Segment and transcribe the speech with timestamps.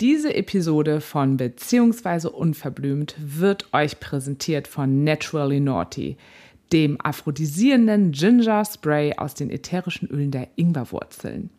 [0.00, 6.16] Diese Episode von Beziehungsweise Unverblümt wird euch präsentiert von Naturally Naughty,
[6.72, 11.50] dem aphrodisierenden Ginger Spray aus den ätherischen Ölen der Ingwerwurzeln.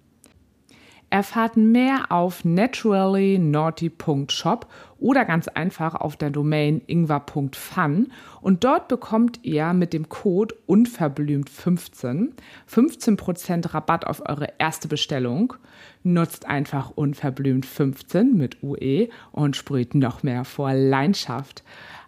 [1.12, 4.68] Erfahrt mehr auf naturallynaughty.shop
[4.98, 12.30] oder ganz einfach auf der Domain ingwer.fun und dort bekommt ihr mit dem Code unverblümt15
[12.72, 15.56] 15% Rabatt auf eure erste Bestellung.
[16.04, 21.66] Nutzt einfach unverblümt15 mit UE und sprüht noch mehr vor Leidenschaft.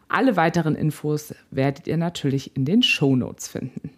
[0.07, 3.89] Alle weiteren Infos werdet ihr natürlich in den Shownotes finden.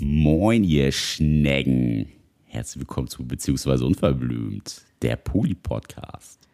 [0.00, 2.08] Moin, ihr Schnecken.
[2.46, 6.48] Herzlich willkommen zu Beziehungsweise Unverblümt, der Poli-Podcast.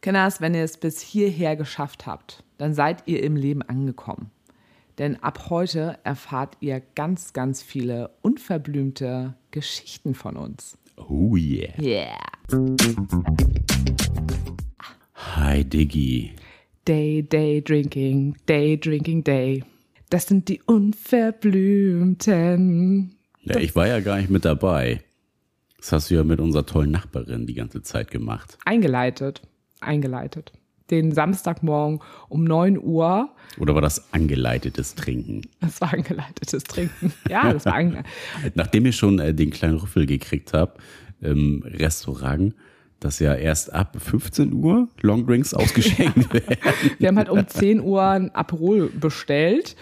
[0.00, 4.30] Kenners, wenn ihr es bis hierher geschafft habt, dann seid ihr im Leben angekommen.
[4.98, 10.78] Denn ab heute erfahrt ihr ganz, ganz viele unverblümte Geschichten von uns.
[11.08, 11.74] Oh yeah.
[11.80, 12.16] Yeah.
[15.34, 16.36] Hi, Diggi.
[16.86, 19.64] Day, day drinking, day drinking, day.
[20.08, 23.16] Das sind die Unverblümten.
[23.42, 25.02] Ja, ich war ja gar nicht mit dabei.
[25.78, 28.56] Das hast du ja mit unserer tollen Nachbarin die ganze Zeit gemacht.
[28.64, 29.42] Eingeleitet.
[29.80, 30.52] Eingeleitet.
[30.92, 33.30] Den Samstagmorgen um 9 Uhr.
[33.58, 35.42] Oder war das angeleitetes Trinken?
[35.60, 37.12] Das war angeleitetes Trinken.
[37.28, 38.12] Ja, das war angeleitet.
[38.54, 40.74] Nachdem ich schon äh, den kleinen Rüffel gekriegt habe
[41.20, 42.54] im Restaurant,
[43.00, 46.56] dass ja erst ab 15 Uhr Longdrinks ausgeschenkt werden.
[46.98, 49.76] Wir haben halt um 10 Uhr ein Aperol bestellt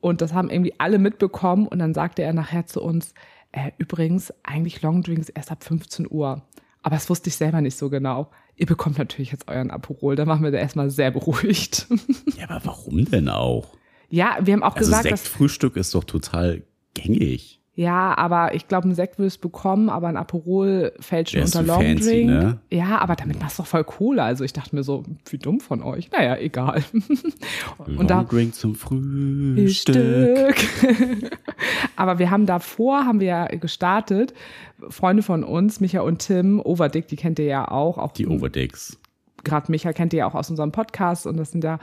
[0.00, 3.14] und das haben irgendwie alle mitbekommen und dann sagte er nachher zu uns,
[3.52, 6.42] äh, übrigens eigentlich Longdrinks erst ab 15 Uhr.
[6.82, 8.30] Aber das wusste ich selber nicht so genau.
[8.56, 10.16] Ihr bekommt natürlich jetzt euren Aperol.
[10.16, 11.86] Da machen wir da erstmal sehr beruhigt.
[12.38, 13.74] Ja, aber warum denn auch?
[14.08, 16.62] Ja, wir haben auch Also gesagt, dass Sektfrühstück ist doch total
[16.94, 17.59] gängig.
[17.80, 21.64] Ja, aber ich glaube, ein Sekt wirst du bekommen, aber ein Aperol fällt schon unter
[21.64, 22.28] so fancy, Longdrink.
[22.28, 22.58] ne?
[22.70, 24.22] Ja, aber damit machst du doch voll Kohle.
[24.22, 26.10] Also ich dachte mir so, wie dumm von euch.
[26.10, 26.84] Naja, egal.
[27.78, 30.58] Und da Longdrink zum Frühstück.
[30.58, 31.30] Stück.
[31.96, 34.34] aber wir haben davor, haben wir ja gestartet,
[34.90, 37.96] Freunde von uns, Micha und Tim, Overdick, die kennt ihr ja auch.
[37.96, 38.99] auch Die Overdicks.
[39.44, 41.78] Gerade Micha kennt ihr ja auch aus unserem Podcast und das sind ja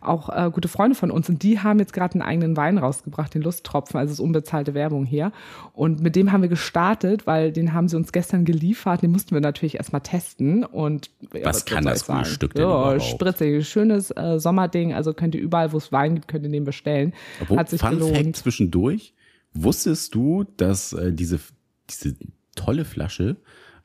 [0.00, 3.34] auch äh, gute Freunde von uns und die haben jetzt gerade einen eigenen Wein rausgebracht,
[3.34, 5.32] den Lusttropfen, also es ist unbezahlte Werbung hier
[5.72, 9.34] und mit dem haben wir gestartet, weil den haben sie uns gestern geliefert, den mussten
[9.34, 12.24] wir natürlich erstmal testen und ja, Was kann das sagen?
[12.24, 13.02] Frühstück denn überhaupt?
[13.02, 16.64] spritzig, schönes äh, Sommerding, also könnt ihr überall, wo es Wein gibt, könnt ihr den
[16.64, 17.12] bestellen.
[17.40, 18.36] Obwohl, Hat sich Fun Fact gelohnt.
[18.36, 19.14] zwischendurch.
[19.54, 21.40] Wusstest du, dass äh, diese,
[21.88, 22.14] diese
[22.54, 23.36] tolle Flasche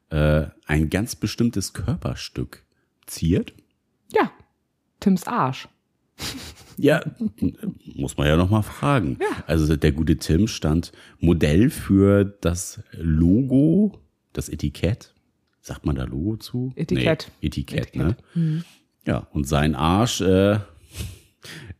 [0.09, 2.63] äh, ein ganz bestimmtes Körperstück
[3.07, 3.53] ziert?
[4.13, 4.31] Ja,
[4.99, 5.67] Tims Arsch.
[6.77, 7.01] Ja,
[7.95, 9.17] muss man ja noch mal fragen.
[9.47, 13.99] Also der gute Tim stand Modell für das Logo,
[14.33, 15.13] das Etikett.
[15.61, 16.71] Sagt man da Logo zu?
[16.75, 17.31] Etikett.
[17.41, 18.17] Nee, Etikett, Etikett.
[18.35, 18.63] ne?
[19.05, 20.59] Ja, und sein Arsch äh,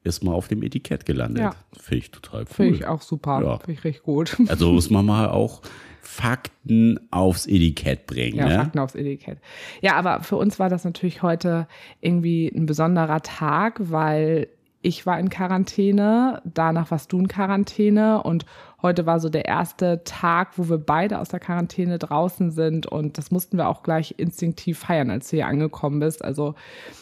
[0.03, 1.43] ist mal auf dem Etikett gelandet.
[1.43, 1.55] Ja.
[1.79, 2.47] Finde ich total cool.
[2.47, 3.57] Finde ich auch super, Ja.
[3.59, 4.37] finde ich richtig gut.
[4.47, 5.61] Also muss man mal auch
[6.01, 8.37] Fakten aufs Etikett bringen.
[8.37, 8.55] Ja, ne?
[8.55, 9.37] Fakten aufs Etikett.
[9.81, 11.67] Ja, aber für uns war das natürlich heute
[12.01, 14.47] irgendwie ein besonderer Tag, weil
[14.81, 18.45] ich war in Quarantäne, danach warst du in Quarantäne und
[18.81, 23.19] heute war so der erste Tag, wo wir beide aus der Quarantäne draußen sind und
[23.19, 26.25] das mussten wir auch gleich instinktiv feiern, als du hier angekommen bist.
[26.25, 26.55] Also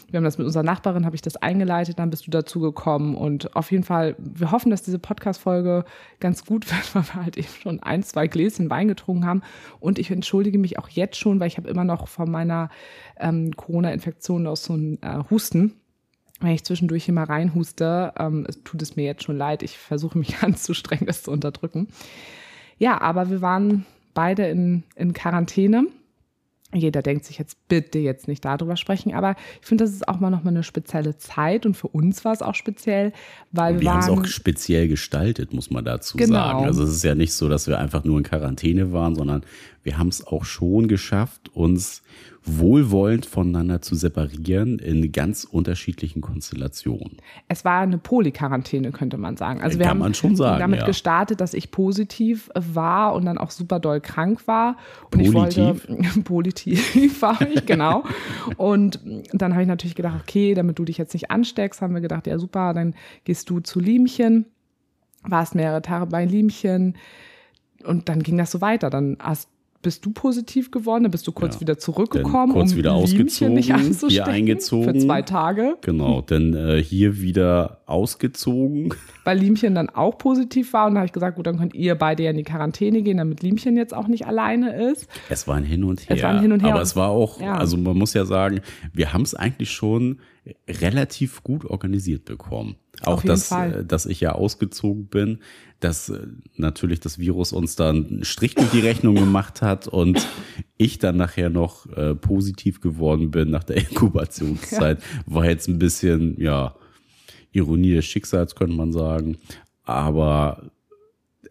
[0.09, 3.15] wir haben das mit unserer Nachbarin, habe ich das eingeleitet, dann bist du dazu gekommen
[3.15, 5.85] und auf jeden Fall, wir hoffen, dass diese Podcast-Folge
[6.19, 9.41] ganz gut wird, weil wir halt eben schon ein, zwei Gläschen Wein getrunken haben
[9.79, 12.69] und ich entschuldige mich auch jetzt schon, weil ich habe immer noch von meiner
[13.17, 15.78] ähm, Corona-Infektion aus so einem äh, Husten
[16.39, 19.63] wenn ich zwischendurch hier mal reinhuste, ähm, es tut es mir jetzt schon leid.
[19.63, 21.87] Ich versuche mich anzustrengen, das zu unterdrücken.
[22.77, 25.85] Ja, aber wir waren beide in, in Quarantäne.
[26.71, 30.19] Jeder denkt sich jetzt bitte jetzt nicht darüber sprechen, aber ich finde, das ist auch
[30.19, 33.11] mal nochmal eine spezielle Zeit und für uns war es auch speziell,
[33.51, 36.33] weil wir Wir haben es auch speziell gestaltet, muss man dazu Genau.
[36.35, 36.65] sagen.
[36.65, 39.41] Also es ist ja nicht so, dass wir einfach nur in Quarantäne waren, sondern
[39.89, 42.03] wir haben es auch schon geschafft, uns
[42.43, 47.17] wohlwollend voneinander zu separieren in ganz unterschiedlichen Konstellationen.
[47.47, 49.63] Es war eine Polyquarantäne, könnte man sagen.
[49.63, 50.85] Also wir Kann haben man schon sagen, damit ja.
[50.85, 54.77] gestartet, dass ich positiv war und dann auch super doll krank war.
[55.11, 55.75] Und ich wollte
[56.23, 58.03] positiv war ich, genau.
[58.57, 58.99] Und
[59.33, 62.27] dann habe ich natürlich gedacht, okay, damit du dich jetzt nicht ansteckst, haben wir gedacht,
[62.27, 62.93] ja super, dann
[63.23, 64.45] gehst du zu Liemchen,
[65.23, 66.95] warst mehrere Tage bei Liemchen
[67.83, 68.89] und dann ging das so weiter.
[68.89, 69.49] Dann hast
[69.81, 71.61] bist du positiv geworden, dann bist du kurz ja.
[71.61, 73.73] wieder zurückgekommen, kurz um wieder ausgezogen, nicht
[74.07, 74.93] hier eingezogen.
[74.93, 75.77] Für zwei Tage.
[75.81, 78.93] Genau, dann äh, hier wieder ausgezogen.
[79.23, 81.95] Weil Liemchen dann auch positiv war und da habe ich gesagt, gut, dann könnt ihr
[81.95, 85.07] beide ja in die Quarantäne gehen, damit Liemchen jetzt auch nicht alleine ist.
[85.29, 86.17] Es war ein Hin und Her.
[86.17, 86.73] Es war ein Hin und Her.
[86.73, 87.55] Aber es war auch, ja.
[87.55, 88.61] also man muss ja sagen,
[88.93, 90.19] wir haben es eigentlich schon
[90.67, 92.75] relativ gut organisiert bekommen.
[93.03, 93.85] Auch dass, Fall.
[93.85, 95.39] dass ich ja ausgezogen bin,
[95.79, 100.27] dass äh, natürlich das Virus uns dann einen Strich durch die Rechnung gemacht hat und
[100.77, 105.33] ich dann nachher noch äh, positiv geworden bin nach der Inkubationszeit, ja.
[105.33, 106.75] war jetzt ein bisschen, ja,
[107.51, 109.37] Ironie des Schicksals, könnte man sagen.
[109.83, 110.69] Aber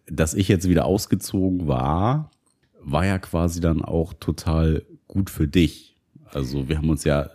[0.06, 2.30] dass ich jetzt wieder ausgezogen war,
[2.80, 5.96] war ja quasi dann auch total gut für dich.
[6.26, 7.30] Also wir haben uns ja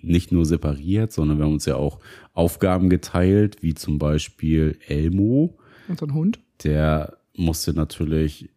[0.00, 2.00] nicht nur separiert, sondern wir haben uns ja auch
[2.32, 5.58] Aufgaben geteilt, wie zum Beispiel Elmo.
[5.88, 6.40] Unser Hund.
[6.64, 8.48] Der musste natürlich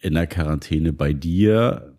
[0.00, 1.96] in der Quarantäne bei dir,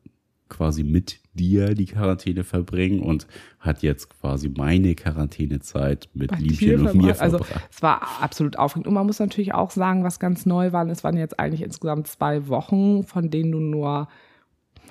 [0.49, 3.27] quasi mit dir die Quarantäne verbringen und
[3.59, 7.55] hat jetzt quasi meine Quarantänezeit mit bei Liebchen und mir also, verbracht.
[7.55, 8.87] Also es war absolut aufregend.
[8.87, 12.07] Und man muss natürlich auch sagen, was ganz neu war, es waren jetzt eigentlich insgesamt
[12.07, 14.07] zwei Wochen, von denen du nur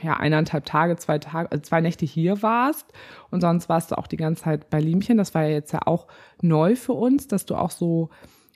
[0.03, 2.93] ja, eineinhalb Tage, zwei Tage, also zwei Nächte hier warst
[3.31, 5.19] und sonst warst du auch die ganze Zeit bei Liemchen.
[5.19, 6.07] Das war ja jetzt ja auch
[6.43, 8.11] neu für uns, dass du auch so,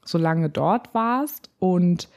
[0.04, 2.08] so lange dort warst und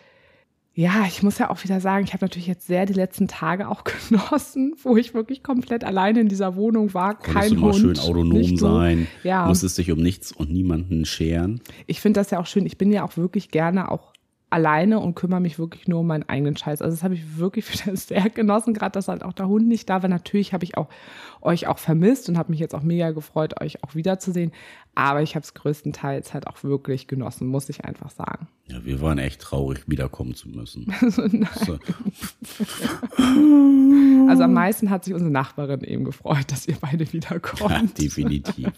[0.75, 3.69] ja, ich muss ja auch wieder sagen, ich habe natürlich jetzt sehr die letzten Tage
[3.69, 7.19] auch genossen, wo ich wirklich komplett alleine in dieser Wohnung war.
[7.19, 9.45] Kein Konntest du mal schön autonom sein, ja.
[9.45, 11.61] musstest dich um nichts und niemanden scheren.
[11.85, 12.65] Ich finde das ja auch schön.
[12.65, 14.12] Ich bin ja auch wirklich gerne auch
[14.53, 16.81] alleine und kümmere mich wirklich nur um meinen eigenen Scheiß.
[16.81, 20.01] Also das habe ich wirklich sehr genossen, gerade dass halt auch der Hund nicht da
[20.03, 20.09] war.
[20.09, 20.87] Natürlich habe ich auch
[21.41, 24.51] euch auch vermisst und habe mich jetzt auch mega gefreut, euch auch wiederzusehen.
[24.95, 28.47] Aber ich habe es größtenteils halt auch wirklich genossen, muss ich einfach sagen.
[28.67, 30.93] Ja, wir waren echt traurig, wiederkommen zu müssen.
[31.53, 31.79] Also,
[34.29, 37.71] also am meisten hat sich unsere Nachbarin eben gefreut, dass ihr beide wiederkommt.
[37.71, 38.69] Ja, definitiv.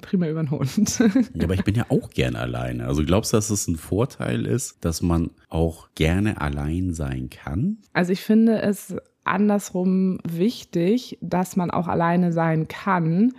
[0.00, 0.98] Prima über den Hund.
[0.98, 2.86] ja, aber ich bin ja auch gerne alleine.
[2.86, 7.78] Also glaubst du, dass es ein Vorteil ist, dass man auch gerne allein sein kann?
[7.92, 13.32] Also ich finde es andersrum wichtig, dass man auch alleine sein kann.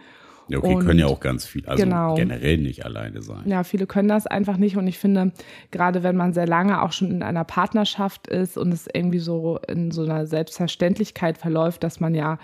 [0.50, 2.16] Ja, okay, und können ja auch ganz viel, also genau.
[2.16, 3.44] generell nicht alleine sein.
[3.46, 4.78] Ja, viele können das einfach nicht.
[4.78, 5.34] Und ich finde,
[5.72, 9.60] gerade wenn man sehr lange auch schon in einer Partnerschaft ist und es irgendwie so
[9.68, 12.40] in so einer Selbstverständlichkeit verläuft, dass man ja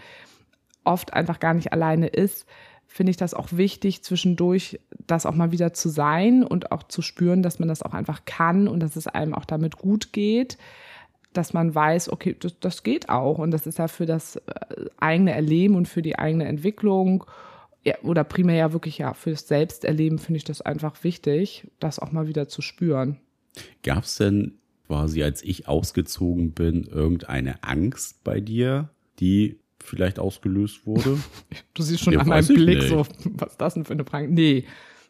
[0.83, 2.45] oft einfach gar nicht alleine ist,
[2.93, 7.01] finde ich das auch wichtig, zwischendurch das auch mal wieder zu sein und auch zu
[7.01, 10.59] spüren, dass man das auch einfach kann und dass es einem auch damit gut geht,
[11.33, 14.41] dass man weiß, okay, das, das geht auch und das ist ja für das äh,
[14.97, 17.23] eigene Erleben und für die eigene Entwicklung
[17.83, 21.97] ja, oder primär ja wirklich ja für das Selbsterleben finde ich das einfach wichtig, das
[21.97, 23.17] auch mal wieder zu spüren.
[23.81, 30.85] Gab es denn quasi, als ich ausgezogen bin, irgendeine Angst bei dir, die vielleicht ausgelöst
[30.85, 31.19] wurde?
[31.73, 32.89] du siehst schon nee, an meinem Blick nicht.
[32.89, 34.27] so, was ist das denn für eine Frage?
[34.27, 34.65] Nee,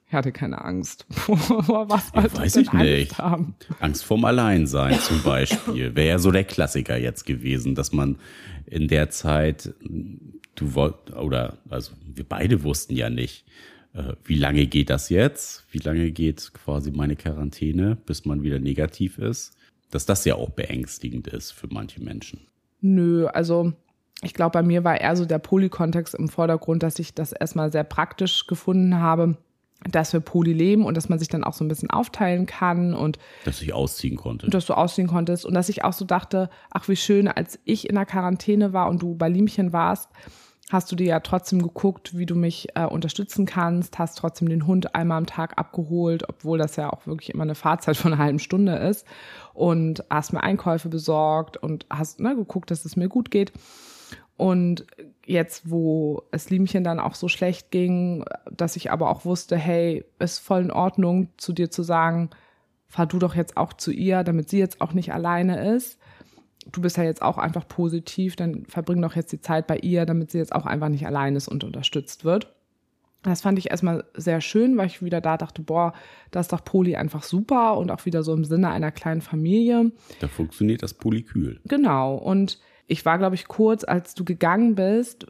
[0.08, 1.08] ich hatte keine Angst.
[1.28, 3.18] was ja, weiß ich nicht.
[3.18, 3.56] Haben?
[3.80, 5.96] Angst vorm Alleinsein zum Beispiel.
[5.96, 8.18] Wäre ja so der Klassiker jetzt gewesen, dass man
[8.66, 9.74] in der Zeit,
[10.56, 13.46] du wollt, oder, also wir beide wussten ja nicht,
[13.94, 15.66] äh, wie lange geht das jetzt?
[15.72, 19.58] Wie lange geht quasi meine Quarantäne, bis man wieder negativ ist?
[19.90, 22.42] Dass das ja auch beängstigend ist für manche Menschen.
[22.82, 23.74] Nö, also
[24.24, 27.72] ich glaube, bei mir war eher so der Polykontext im Vordergrund, dass ich das erstmal
[27.72, 29.38] sehr praktisch gefunden habe,
[29.90, 32.94] dass wir Poly leben und dass man sich dann auch so ein bisschen aufteilen kann
[32.94, 34.50] und dass ich ausziehen konnte.
[34.50, 37.90] Dass du ausziehen konntest und dass ich auch so dachte, ach wie schön, als ich
[37.90, 40.10] in der Quarantäne war und du bei Liemchen warst,
[40.72, 44.66] hast du dir ja trotzdem geguckt, wie du mich äh, unterstützen kannst, hast trotzdem den
[44.66, 48.24] Hund einmal am Tag abgeholt, obwohl das ja auch wirklich immer eine Fahrzeit von einer
[48.24, 49.06] halben Stunde ist
[49.54, 53.52] und hast mir Einkäufe besorgt und hast ne, geguckt, dass es mir gut geht.
[54.36, 54.86] Und
[55.26, 60.06] jetzt, wo es Liemchen dann auch so schlecht ging, dass ich aber auch wusste, hey,
[60.20, 62.30] ist voll in Ordnung, zu dir zu sagen,
[62.88, 66.00] fahr du doch jetzt auch zu ihr, damit sie jetzt auch nicht alleine ist.
[66.72, 70.06] Du bist ja jetzt auch einfach positiv, dann verbring doch jetzt die Zeit bei ihr,
[70.06, 72.54] damit sie jetzt auch einfach nicht alleine ist und unterstützt wird.
[73.24, 75.94] Das fand ich erstmal sehr schön, weil ich wieder da dachte, boah,
[76.32, 79.92] das ist doch Poli einfach super und auch wieder so im Sinne einer kleinen Familie.
[80.20, 81.62] Da funktioniert das Polykül.
[81.66, 82.16] Genau.
[82.16, 85.28] Und ich war, glaube ich, kurz, als du gegangen bist,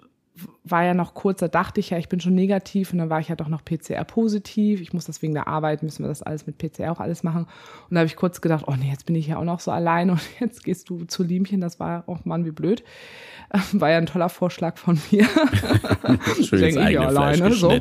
[0.63, 3.19] war ja noch kurz, da dachte ich ja, ich bin schon negativ und dann war
[3.19, 4.81] ich ja doch noch PCR-positiv.
[4.81, 7.43] Ich muss das wegen der Arbeit, müssen wir das alles mit PCR auch alles machen.
[7.43, 9.71] Und da habe ich kurz gedacht, oh nee, jetzt bin ich ja auch noch so
[9.71, 11.61] allein und jetzt gehst du zu Liemchen.
[11.61, 12.83] Das war, oh Mann, wie blöd.
[13.73, 15.25] War ja ein toller Vorschlag von mir.
[16.41, 17.53] Schön ich ja alleine.
[17.53, 17.71] So.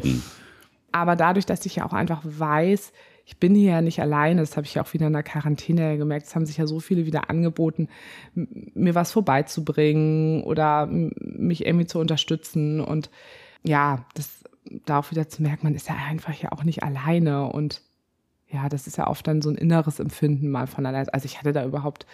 [0.90, 2.92] Aber dadurch, dass ich ja auch einfach weiß,
[3.24, 5.96] ich bin hier ja nicht alleine, das habe ich ja auch wieder in der Quarantäne
[5.96, 7.88] gemerkt, es haben sich ja so viele wieder angeboten,
[8.34, 13.10] mir was vorbeizubringen oder mich irgendwie zu unterstützen und
[13.62, 14.42] ja, das
[14.86, 17.82] da auch wieder zu merken, man ist ja einfach ja auch nicht alleine und
[18.48, 21.12] ja, das ist ja oft dann so ein inneres Empfinden mal von alleine.
[21.12, 22.06] Also ich hatte da überhaupt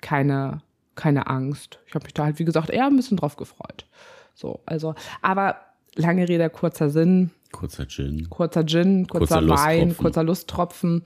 [0.00, 0.62] keine,
[0.94, 1.80] keine Angst.
[1.86, 3.86] Ich habe mich da halt, wie gesagt, eher ein bisschen drauf gefreut.
[4.34, 5.56] So, also, aber
[5.96, 7.30] lange Rede, kurzer Sinn.
[7.52, 8.28] Kurzer Gin.
[8.30, 9.96] Kurzer Gin, kurzer, kurzer Wein, Lusttropfen.
[9.96, 11.02] kurzer Lusttropfen.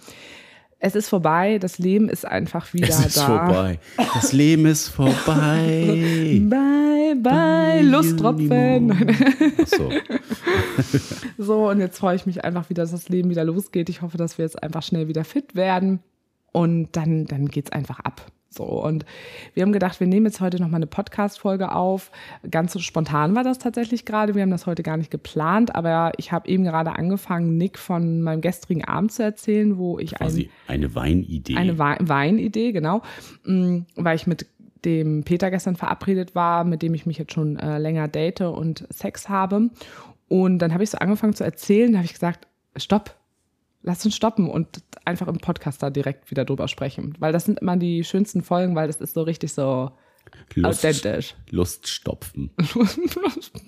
[0.79, 2.93] Es ist vorbei, das Leben ist einfach wieder da.
[2.93, 3.27] Es ist da.
[3.27, 3.79] vorbei.
[3.97, 6.43] Das Leben ist vorbei.
[6.51, 8.93] bye, bye, Lusttropfen.
[9.63, 9.91] Ach so.
[11.39, 13.89] so, und jetzt freue ich mich einfach wieder, dass das Leben wieder losgeht.
[13.89, 16.01] Ich hoffe, dass wir jetzt einfach schnell wieder fit werden.
[16.53, 18.31] Und dann, dann geht's einfach ab.
[18.55, 19.05] So, und
[19.55, 22.13] wir haben gedacht, wir nehmen jetzt heute nochmal eine Podcast-Folge auf.
[22.49, 24.35] Ganz so spontan war das tatsächlich gerade.
[24.35, 28.23] Wir haben das heute gar nicht geplant, aber ich habe eben gerade angefangen, Nick von
[28.23, 31.57] meinem gestrigen Abend zu erzählen, wo ich Quasi ein, eine Weinidee.
[31.57, 33.03] Eine Weinidee, genau.
[33.45, 34.47] Mm, weil ich mit
[34.85, 38.87] dem Peter gestern verabredet war, mit dem ich mich jetzt schon äh, länger date und
[38.91, 39.71] Sex habe.
[40.29, 42.47] Und dann habe ich so angefangen zu erzählen, da habe ich gesagt,
[42.77, 43.15] stopp,
[43.85, 47.15] lass uns stoppen und einfach im Podcast da direkt wieder drüber sprechen.
[47.19, 49.93] Weil das sind immer die schönsten Folgen, weil das ist so richtig so
[50.55, 51.35] Lust, authentisch.
[51.51, 52.51] Lust stopfen.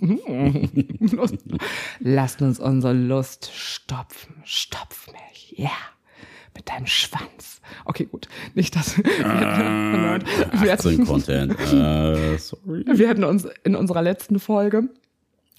[0.00, 1.44] Lust.
[2.00, 4.42] Lasst uns unsere Lust stopfen.
[4.44, 5.54] Stopf mich.
[5.56, 5.66] Ja.
[5.66, 5.76] Yeah.
[6.54, 7.60] Mit deinem Schwanz.
[7.84, 8.28] Okay, gut.
[8.54, 8.98] Nicht das.
[9.22, 10.18] Ah,
[10.52, 11.52] wir hatten, Content.
[11.52, 12.84] Uh, sorry.
[12.86, 14.88] Wir hatten uns in unserer letzten Folge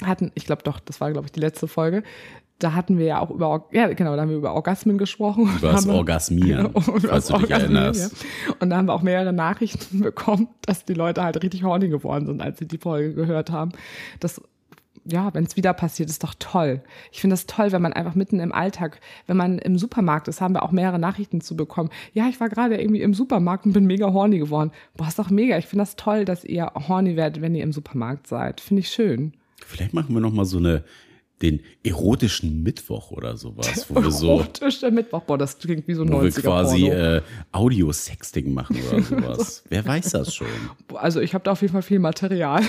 [0.05, 2.03] hatten, ich glaube doch, das war glaube ich die letzte Folge,
[2.59, 5.49] da hatten wir ja auch über, ja genau, da haben wir über Orgasmen gesprochen.
[5.57, 6.71] Über das Orgasmieren,
[7.07, 8.23] falls du dich erinnerst.
[8.47, 8.53] Ja.
[8.59, 12.25] Und da haben wir auch mehrere Nachrichten bekommen, dass die Leute halt richtig horny geworden
[12.25, 13.71] sind, als sie die Folge gehört haben.
[14.19, 14.41] Das
[15.09, 16.81] ja, wenn es wieder passiert, ist doch toll.
[17.13, 20.41] Ich finde das toll, wenn man einfach mitten im Alltag, wenn man im Supermarkt ist,
[20.41, 21.89] haben wir auch mehrere Nachrichten zu bekommen.
[22.13, 24.71] Ja, ich war gerade irgendwie im Supermarkt und bin mega horny geworden.
[24.97, 25.57] Boah, ist doch mega.
[25.57, 28.59] Ich finde das toll, dass ihr horny werdet, wenn ihr im Supermarkt seid.
[28.59, 29.31] Finde ich schön.
[29.65, 30.83] Vielleicht machen wir noch mal so eine
[31.41, 36.01] den erotischen Mittwoch oder sowas, wo wir so erotischer Mittwoch, boah, das klingt wie so
[36.01, 39.63] ein 90er Wo wir quasi äh, Audio-Sexting machen oder sowas.
[39.69, 40.47] Wer weiß das schon?
[40.95, 42.63] Also ich habe da auf jeden Fall viel Material.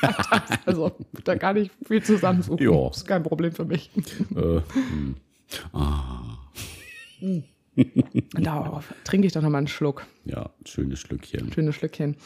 [0.66, 0.92] also
[1.24, 2.64] da kann ich viel zusammensuchen.
[2.64, 2.88] Ja.
[2.88, 3.90] Das ist kein Problem für mich.
[4.34, 5.16] Äh, hm.
[5.72, 6.38] ah.
[8.34, 10.06] Da trinke ich doch nochmal einen Schluck.
[10.26, 11.50] Ja, schönes Schlückchen.
[11.52, 12.16] Schönes Schlückchen.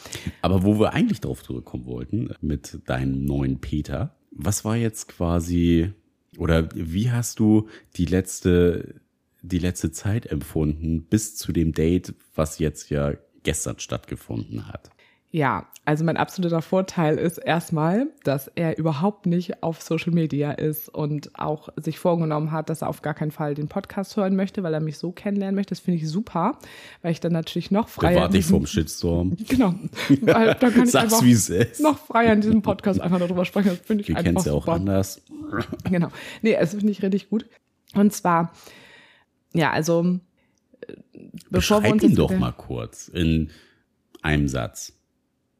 [0.41, 5.93] Aber wo wir eigentlich drauf zurückkommen wollten, mit deinem neuen Peter, was war jetzt quasi,
[6.37, 9.01] oder wie hast du die letzte,
[9.41, 14.89] die letzte Zeit empfunden bis zu dem Date, was jetzt ja gestern stattgefunden hat?
[15.31, 20.89] Ja, also mein absoluter Vorteil ist erstmal, dass er überhaupt nicht auf Social Media ist
[20.89, 24.63] und auch sich vorgenommen hat, dass er auf gar keinen Fall den Podcast hören möchte,
[24.63, 25.69] weil er mich so kennenlernen möchte.
[25.69, 26.57] Das finde ich super,
[27.01, 28.15] weil ich dann natürlich noch freier.
[28.15, 29.37] Bewahrt dich vom Shitstorm.
[29.47, 29.75] Genau.
[30.21, 31.79] Weil dann kann Sag's, ich wie es ist.
[31.79, 33.69] noch freier in diesem Podcast einfach darüber sprechen.
[33.69, 35.21] Das finde ich Wir einfach ja auch anders.
[35.89, 36.09] Genau.
[36.41, 37.45] Nee, es finde ich richtig gut.
[37.95, 38.51] Und zwar,
[39.53, 40.19] ja, also
[40.81, 40.93] äh,
[41.49, 43.51] bevor Beschreib wir uns ihn doch mal kurz in
[44.21, 44.96] einem Satz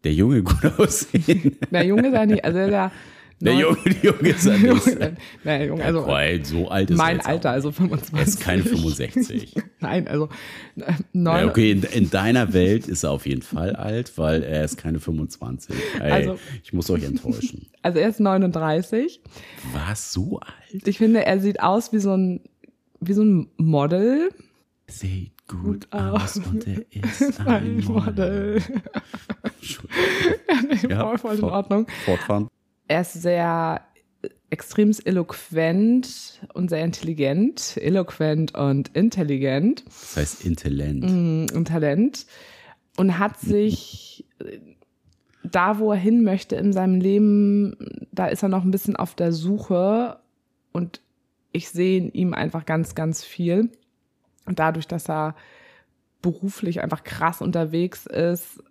[0.03, 1.57] der Junge gut aussehen.
[1.71, 2.91] Der Junge sei nicht, also der,
[3.39, 4.97] der Junge, die Junge ist er nicht.
[5.43, 6.01] Der Junge, also
[6.43, 8.17] so alt ist mein Alter, also 25.
[8.17, 9.55] Er ist kein 65.
[9.79, 10.29] Nein, also
[10.77, 11.37] äh, neun.
[11.37, 14.77] Ja, okay, in, in, deiner Welt ist er auf jeden Fall alt, weil er ist
[14.77, 15.75] keine 25.
[15.99, 17.67] Ey, also, ich muss euch enttäuschen.
[17.83, 19.21] Also er ist 39.
[19.71, 20.87] Was so alt?
[20.87, 22.41] Ich finde, er sieht aus wie so ein
[22.99, 24.29] wie so ein Model.
[24.87, 28.61] Sieht gut aus und er ist ein Model.
[30.89, 31.87] ja, voll in Ordnung.
[32.05, 32.47] Fortfahren.
[32.87, 33.81] Er ist sehr
[34.49, 37.77] extrem eloquent und sehr intelligent.
[37.77, 39.83] Eloquent und intelligent.
[39.85, 41.03] Das heißt Intellent.
[41.03, 42.25] Mm, und Talent.
[42.95, 44.25] Und hat sich
[45.43, 47.75] da, wo er hin möchte in seinem Leben,
[48.11, 50.19] da ist er noch ein bisschen auf der Suche
[50.71, 51.01] und
[51.51, 53.71] ich sehe in ihm einfach ganz, ganz viel.
[54.45, 55.35] Und dadurch, dass er
[56.21, 58.63] beruflich einfach krass unterwegs ist,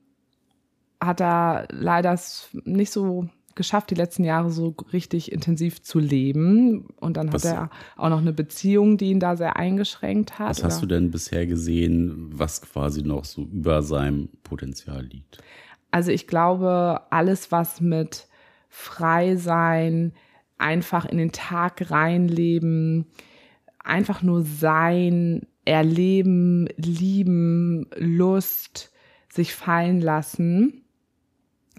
[1.00, 2.18] hat er leider
[2.64, 6.86] nicht so geschafft, die letzten Jahre so richtig intensiv zu leben.
[7.00, 10.50] Und dann was, hat er auch noch eine Beziehung, die ihn da sehr eingeschränkt hat.
[10.50, 10.88] Was hast oder?
[10.88, 15.38] du denn bisher gesehen, was quasi noch so über seinem Potenzial liegt?
[15.90, 18.28] Also ich glaube, alles, was mit
[18.68, 20.12] frei sein,
[20.58, 23.06] einfach in den Tag reinleben,
[23.78, 28.92] einfach nur sein, erleben, lieben, Lust,
[29.28, 30.85] sich fallen lassen,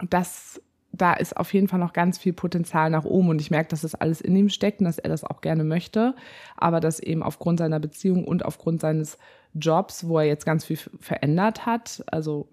[0.10, 0.62] das
[0.98, 3.82] da ist auf jeden Fall noch ganz viel Potenzial nach oben und ich merke, dass
[3.82, 6.16] das alles in ihm steckt und dass er das auch gerne möchte,
[6.56, 9.18] aber dass eben aufgrund seiner Beziehung und aufgrund seines
[9.54, 12.48] Jobs, wo er jetzt ganz viel verändert hat, also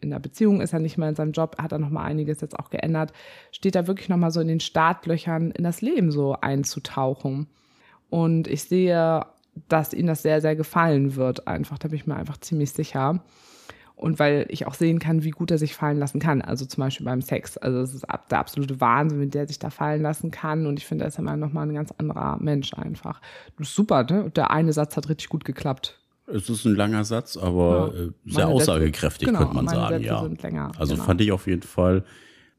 [0.00, 2.40] in der Beziehung ist er nicht mehr in seinem Job, hat er noch mal einiges
[2.40, 3.12] jetzt auch geändert,
[3.52, 7.48] steht er wirklich noch mal so in den Startlöchern in das Leben so einzutauchen.
[8.10, 9.26] Und ich sehe,
[9.68, 13.20] dass ihm das sehr sehr gefallen wird, einfach, da bin ich mir einfach ziemlich sicher
[13.98, 16.40] und weil ich auch sehen kann, wie gut er sich fallen lassen kann.
[16.40, 17.56] Also zum Beispiel beim Sex.
[17.58, 20.66] Also es ist der absolute Wahnsinn, mit der sich da fallen lassen kann.
[20.66, 23.20] Und ich finde, er ist immer noch mal ein ganz anderer Mensch einfach.
[23.58, 24.30] Das ist super, ne?
[24.30, 25.98] Der eine Satz hat richtig gut geklappt.
[26.26, 29.94] Es ist ein langer Satz, aber ja, äh, sehr aussagekräftig, Sätze, genau, könnte man sagen,
[29.94, 30.28] Sätze ja.
[30.42, 31.06] Länger, also genau.
[31.06, 32.04] fand ich auf jeden Fall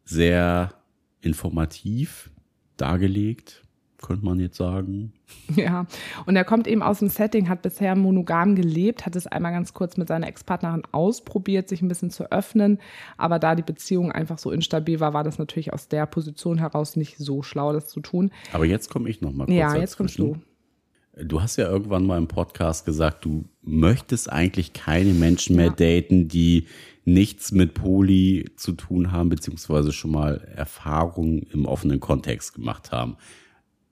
[0.03, 0.73] sehr
[1.21, 2.31] informativ
[2.77, 3.61] dargelegt
[4.01, 5.13] könnte man jetzt sagen.
[5.55, 5.85] Ja,
[6.25, 9.73] und er kommt eben aus dem Setting, hat bisher monogam gelebt, hat es einmal ganz
[9.73, 12.79] kurz mit seiner Ex-Partnerin ausprobiert, sich ein bisschen zu öffnen.
[13.17, 16.95] Aber da die Beziehung einfach so instabil war, war das natürlich aus der Position heraus
[16.95, 18.31] nicht so schlau, das zu tun.
[18.53, 20.37] Aber jetzt komme ich noch mal kurz Ja, jetzt kommst du.
[21.21, 25.99] Du hast ja irgendwann mal im Podcast gesagt, du möchtest eigentlich keine Menschen mehr ja.
[26.01, 26.67] daten, die
[27.03, 33.17] nichts mit Poli zu tun haben, beziehungsweise schon mal Erfahrungen im offenen Kontext gemacht haben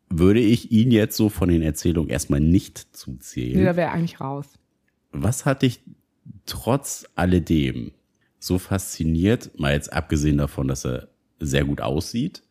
[0.09, 3.57] würde ich ihn jetzt so von den Erzählungen erstmal nicht zuzählen.
[3.57, 4.47] Nee, da wäre eigentlich raus.
[5.11, 5.81] Was hat dich
[6.45, 7.91] trotz alledem
[8.39, 11.09] so fasziniert, mal jetzt abgesehen davon, dass er
[11.39, 12.43] sehr gut aussieht,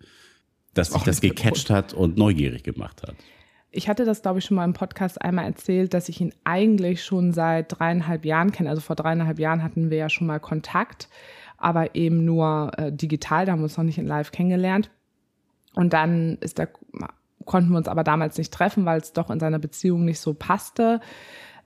[0.74, 3.14] dass sich das gecatcht hat und neugierig gemacht hat?
[3.70, 7.04] Ich hatte das, glaube ich, schon mal im Podcast einmal erzählt, dass ich ihn eigentlich
[7.04, 8.70] schon seit dreieinhalb Jahren kenne.
[8.70, 11.08] Also vor dreieinhalb Jahren hatten wir ja schon mal Kontakt,
[11.58, 14.90] aber eben nur äh, digital, da haben wir uns noch nicht in live kennengelernt.
[15.74, 16.70] Und dann ist der
[17.46, 20.34] konnten wir uns aber damals nicht treffen, weil es doch in seiner Beziehung nicht so
[20.34, 21.00] passte,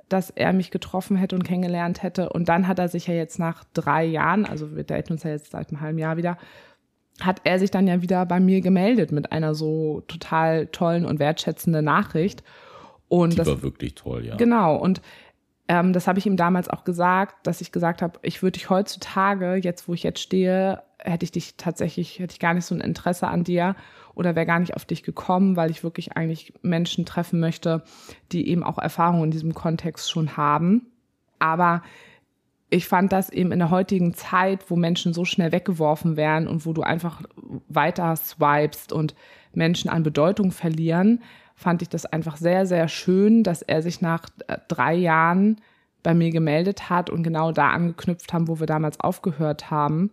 [0.08, 2.28] dass er mich getroffen hätte und kennengelernt hätte.
[2.28, 5.30] Und dann hat er sich ja jetzt nach drei Jahren, also wir daten uns ja
[5.30, 6.36] jetzt seit einem halben Jahr wieder,
[7.20, 11.18] hat er sich dann ja wieder bei mir gemeldet mit einer so total tollen und
[11.18, 12.42] wertschätzenden Nachricht.
[13.08, 14.36] Und Die das war wirklich toll, ja.
[14.36, 14.76] Genau.
[14.76, 15.00] Und
[15.68, 18.70] ähm, das habe ich ihm damals auch gesagt, dass ich gesagt habe, ich würde dich
[18.70, 22.74] heutzutage, jetzt wo ich jetzt stehe, hätte ich dich tatsächlich, hätte ich gar nicht so
[22.74, 23.76] ein Interesse an dir
[24.20, 27.82] oder wäre gar nicht auf dich gekommen, weil ich wirklich eigentlich Menschen treffen möchte,
[28.32, 30.88] die eben auch Erfahrungen in diesem Kontext schon haben.
[31.38, 31.82] Aber
[32.68, 36.66] ich fand das eben in der heutigen Zeit, wo Menschen so schnell weggeworfen werden und
[36.66, 37.22] wo du einfach
[37.68, 39.14] weiter swipest und
[39.54, 41.22] Menschen an Bedeutung verlieren,
[41.56, 45.62] fand ich das einfach sehr, sehr schön, dass er sich nach äh, drei Jahren
[46.02, 50.10] bei mir gemeldet hat und genau da angeknüpft haben, wo wir damals aufgehört haben.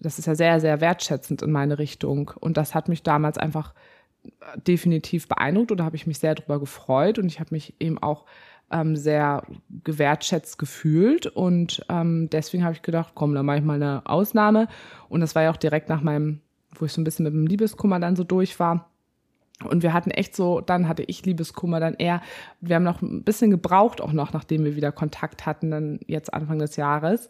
[0.00, 2.30] Das ist ja sehr, sehr wertschätzend in meine Richtung.
[2.38, 3.74] Und das hat mich damals einfach
[4.24, 7.98] äh, definitiv beeindruckt oder habe ich mich sehr darüber gefreut und ich habe mich eben
[7.98, 8.24] auch
[8.70, 9.44] ähm, sehr
[9.84, 14.68] gewertschätzt gefühlt und ähm, deswegen habe ich gedacht, komm, dann mache ich mal eine Ausnahme
[15.08, 16.42] und das war ja auch direkt nach meinem,
[16.74, 18.90] wo ich so ein bisschen mit dem Liebeskummer dann so durch war
[19.64, 22.22] und wir hatten echt so, dann hatte ich Liebeskummer, dann er.
[22.60, 26.32] Wir haben noch ein bisschen gebraucht, auch noch, nachdem wir wieder Kontakt hatten, dann jetzt
[26.32, 27.28] Anfang des Jahres.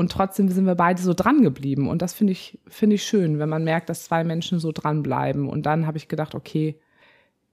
[0.00, 1.88] Und trotzdem sind wir beide so dran geblieben.
[1.88, 5.48] Und das finde ich, finde ich schön, wenn man merkt, dass zwei Menschen so dranbleiben.
[5.48, 6.80] Und dann habe ich gedacht, okay,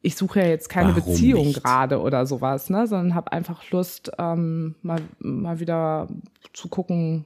[0.01, 4.12] ich suche ja jetzt keine Warum Beziehung gerade oder sowas, ne, sondern habe einfach Lust,
[4.17, 6.07] ähm, mal, mal wieder
[6.53, 7.25] zu gucken,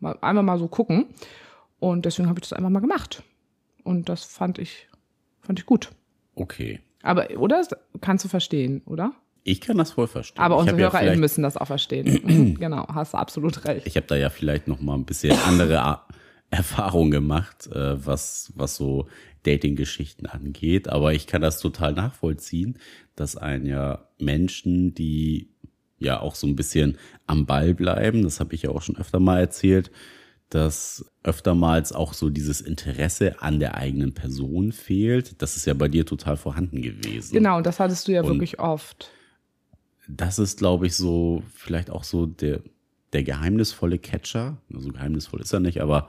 [0.00, 1.06] mal, einmal mal so gucken.
[1.78, 3.22] Und deswegen habe ich das einfach mal gemacht.
[3.84, 4.88] Und das fand ich
[5.48, 5.88] Fand ich gut.
[6.34, 6.78] Okay.
[7.02, 7.66] Aber, oder?
[8.02, 9.14] Kannst du verstehen, oder?
[9.48, 10.42] Ich kann das voll verstehen.
[10.42, 12.54] Aber unsere HörerInnen ja müssen das auch verstehen.
[12.60, 13.86] genau, hast du absolut recht.
[13.86, 16.00] Ich habe da ja vielleicht noch mal ein bisschen andere
[16.50, 19.08] Erfahrung gemacht, äh, was, was so
[19.44, 20.88] Dating-Geschichten angeht.
[20.88, 22.78] Aber ich kann das total nachvollziehen,
[23.16, 25.50] dass ein ja Menschen, die
[25.98, 29.18] ja auch so ein bisschen am Ball bleiben, das habe ich ja auch schon öfter
[29.18, 29.90] mal erzählt,
[30.50, 35.42] dass öftermals auch so dieses Interesse an der eigenen Person fehlt.
[35.42, 37.34] Das ist ja bei dir total vorhanden gewesen.
[37.34, 39.10] Genau, das hattest du ja und wirklich oft.
[40.08, 42.60] Das ist, glaube ich, so vielleicht auch so der,
[43.12, 44.56] der geheimnisvolle Catcher.
[44.74, 46.08] Also geheimnisvoll ist er nicht, aber.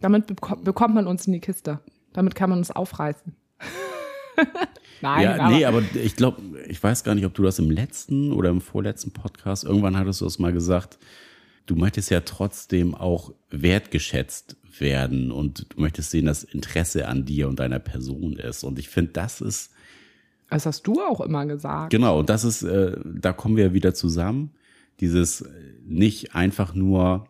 [0.00, 1.80] Damit bekommt man uns in die Kiste.
[2.12, 3.34] Damit kann man uns aufreißen.
[5.00, 7.70] Nein, ja, aber nee, aber ich glaube, ich weiß gar nicht, ob du das im
[7.70, 10.98] letzten oder im vorletzten Podcast, irgendwann hattest du das mal gesagt,
[11.66, 17.48] du möchtest ja trotzdem auch wertgeschätzt werden und du möchtest sehen, dass Interesse an dir
[17.48, 18.64] und deiner Person ist.
[18.64, 19.71] Und ich finde, das ist.
[20.52, 21.90] Das hast du auch immer gesagt.
[21.90, 24.50] Genau, und das ist, äh, da kommen wir wieder zusammen.
[25.00, 25.44] Dieses
[25.84, 27.26] nicht einfach nur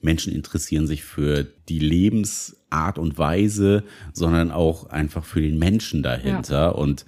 [0.00, 6.62] Menschen interessieren sich für die Lebensart und Weise, sondern auch einfach für den Menschen dahinter.
[6.62, 6.68] Ja.
[6.68, 7.06] Und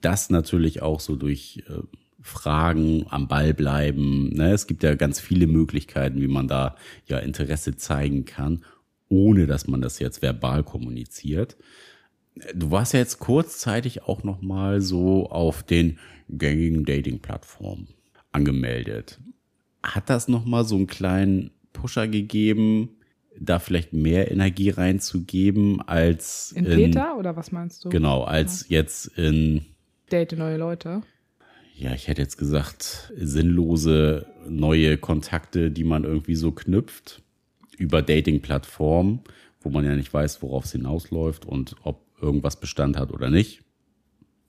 [0.00, 1.80] das natürlich auch so durch äh,
[2.20, 4.30] fragen, am Ball bleiben.
[4.30, 4.52] Ne?
[4.52, 8.62] Es gibt ja ganz viele Möglichkeiten, wie man da ja Interesse zeigen kann.
[9.08, 11.56] ohne dass man das jetzt verbal kommuniziert.
[12.54, 17.88] Du warst ja jetzt kurzzeitig auch noch mal so auf den gängigen Dating-Plattformen
[18.32, 19.18] angemeldet.
[19.82, 22.90] Hat das noch mal so einen kleinen Pusher gegeben,
[23.38, 27.88] da vielleicht mehr Energie reinzugeben als in, in Peter oder was meinst du?
[27.88, 28.78] Genau, als ja.
[28.78, 29.64] jetzt in
[30.10, 31.02] Date neue Leute.
[31.74, 37.22] Ja, ich hätte jetzt gesagt, sinnlose neue Kontakte, die man irgendwie so knüpft
[37.76, 39.20] über Dating-Plattformen,
[39.60, 43.62] wo man ja nicht weiß, worauf es hinausläuft und ob irgendwas Bestand hat oder nicht.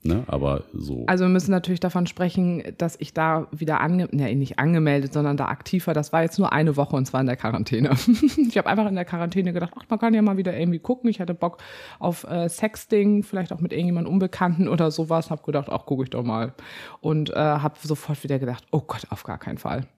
[0.04, 0.22] Ne?
[0.28, 1.04] Aber so.
[1.06, 5.36] Also wir müssen natürlich davon sprechen, dass ich da wieder ange ne, nicht angemeldet, sondern
[5.36, 5.94] da aktiv war.
[5.94, 7.90] Das war jetzt nur eine Woche und zwar in der Quarantäne.
[8.48, 11.10] ich habe einfach in der Quarantäne gedacht, ach, man kann ja mal wieder irgendwie gucken.
[11.10, 11.58] Ich hatte Bock
[11.98, 15.30] auf äh, Sexting, vielleicht auch mit irgendjemandem Unbekannten oder sowas.
[15.30, 16.54] Habe gedacht, ach, gucke ich doch mal.
[17.00, 19.88] Und äh, habe sofort wieder gedacht, oh Gott, auf gar keinen Fall.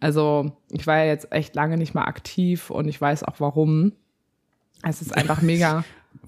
[0.00, 3.92] Also ich war ja jetzt echt lange nicht mehr aktiv und ich weiß auch warum.
[4.82, 5.84] Es ist einfach mega.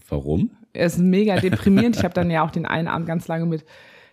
[0.09, 0.51] warum?
[0.79, 1.97] Es ist mega deprimierend.
[1.97, 3.65] ich habe dann ja auch den einen Abend ganz lange mit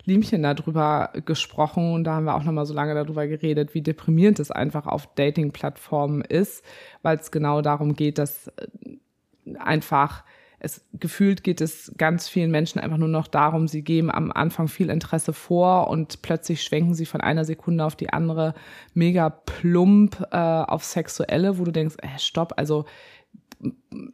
[0.06, 4.39] Liemchen darüber gesprochen und da haben wir auch nochmal so lange darüber geredet, wie deprimierend
[4.39, 6.63] es einfach auf Dating-Plattformen ist,
[7.01, 10.23] weil es genau darum geht, dass äh, einfach
[10.60, 14.67] es gefühlt geht es ganz vielen Menschen einfach nur noch darum, sie geben am Anfang
[14.67, 18.54] viel Interesse vor und plötzlich schwenken sie von einer Sekunde auf die andere
[18.93, 22.86] mega plump äh, auf Sexuelle, wo du denkst, äh, stopp, also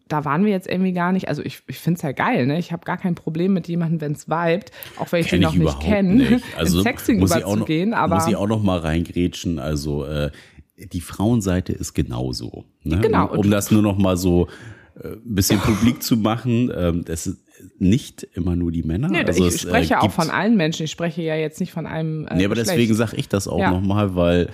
[0.07, 1.27] da waren wir jetzt irgendwie gar nicht.
[1.27, 2.59] Also ich, ich finde es ja geil, ne?
[2.59, 5.55] Ich habe gar kein Problem mit jemandem, wenn es vibet, auch wenn ich ihn noch
[5.55, 7.91] nicht kenne, also ins Sexing muss überzugehen.
[7.91, 9.59] Noch, aber muss ich auch noch mal reingrätschen.
[9.59, 10.31] Also äh,
[10.77, 12.65] die Frauenseite ist genauso.
[12.83, 12.99] Ne?
[13.01, 13.31] Genau.
[13.31, 14.47] Um, um das nur noch mal so
[14.95, 16.71] ein äh, bisschen publik zu machen.
[16.75, 17.37] Ähm, das ist
[17.77, 19.09] nicht immer nur die Männer.
[19.09, 20.83] Nee, also ich es, spreche äh, auch von allen Menschen.
[20.83, 22.27] Ich spreche ja jetzt nicht von einem.
[22.27, 22.71] Äh, nee, aber Geschlecht.
[22.71, 23.71] deswegen sage ich das auch ja.
[23.71, 24.49] nochmal, weil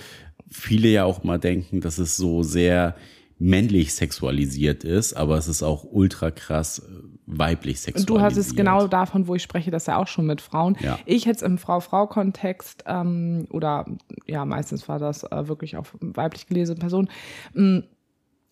[0.49, 2.95] viele ja auch mal denken, dass es so sehr
[3.39, 6.83] männlich sexualisiert ist, aber es ist auch ultra krass äh,
[7.27, 8.09] weiblich sexualisiert.
[8.09, 10.75] Und du hast es genau davon, wo ich spreche, das ja auch schon mit Frauen.
[10.79, 10.97] Ja.
[11.05, 13.85] Ich jetzt im Frau-Frau-Kontext ähm, oder
[14.25, 17.09] ja, meistens war das äh, wirklich auf weiblich gelesene Personen.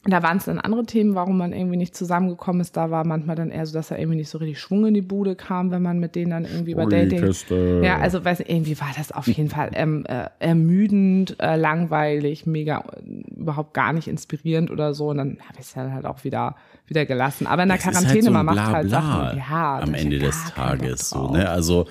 [0.08, 2.78] Da waren es dann andere Themen, warum man irgendwie nicht zusammengekommen ist.
[2.78, 5.02] Da war manchmal dann eher so, dass er irgendwie nicht so richtig Schwung in die
[5.02, 7.34] Bude kam, wenn man mit denen dann irgendwie über Dating.
[7.84, 12.46] Ja, also weiß nicht, irgendwie war das auf jeden Fall ähm, äh, ermüdend, äh, langweilig,
[12.46, 15.10] mega äh, überhaupt gar nicht inspirierend oder so.
[15.10, 16.56] Und dann habe ich es dann halt auch wieder
[16.88, 17.48] wieder gelassen.
[17.48, 19.38] Aber in der es Quarantäne halt so man macht halt Sachen.
[19.38, 21.32] Ja, am Ende des Tages so.
[21.32, 21.50] Ne?
[21.50, 21.88] Also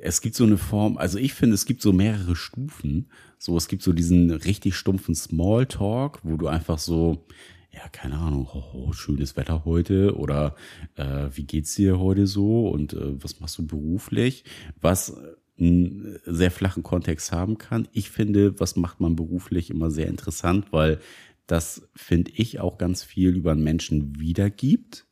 [0.00, 0.96] es gibt so eine Form.
[0.98, 3.08] Also ich finde, es gibt so mehrere Stufen.
[3.38, 7.26] So, es gibt so diesen richtig stumpfen Smalltalk, wo du einfach so,
[7.72, 10.54] ja, keine Ahnung, oh, schönes Wetter heute oder
[10.96, 14.44] äh, wie geht's dir heute so und äh, was machst du beruflich?
[14.80, 15.16] Was
[15.58, 17.86] einen sehr flachen Kontext haben kann.
[17.92, 20.98] Ich finde, was macht man beruflich immer sehr interessant, weil
[21.46, 25.06] das finde ich auch ganz viel über einen Menschen wiedergibt.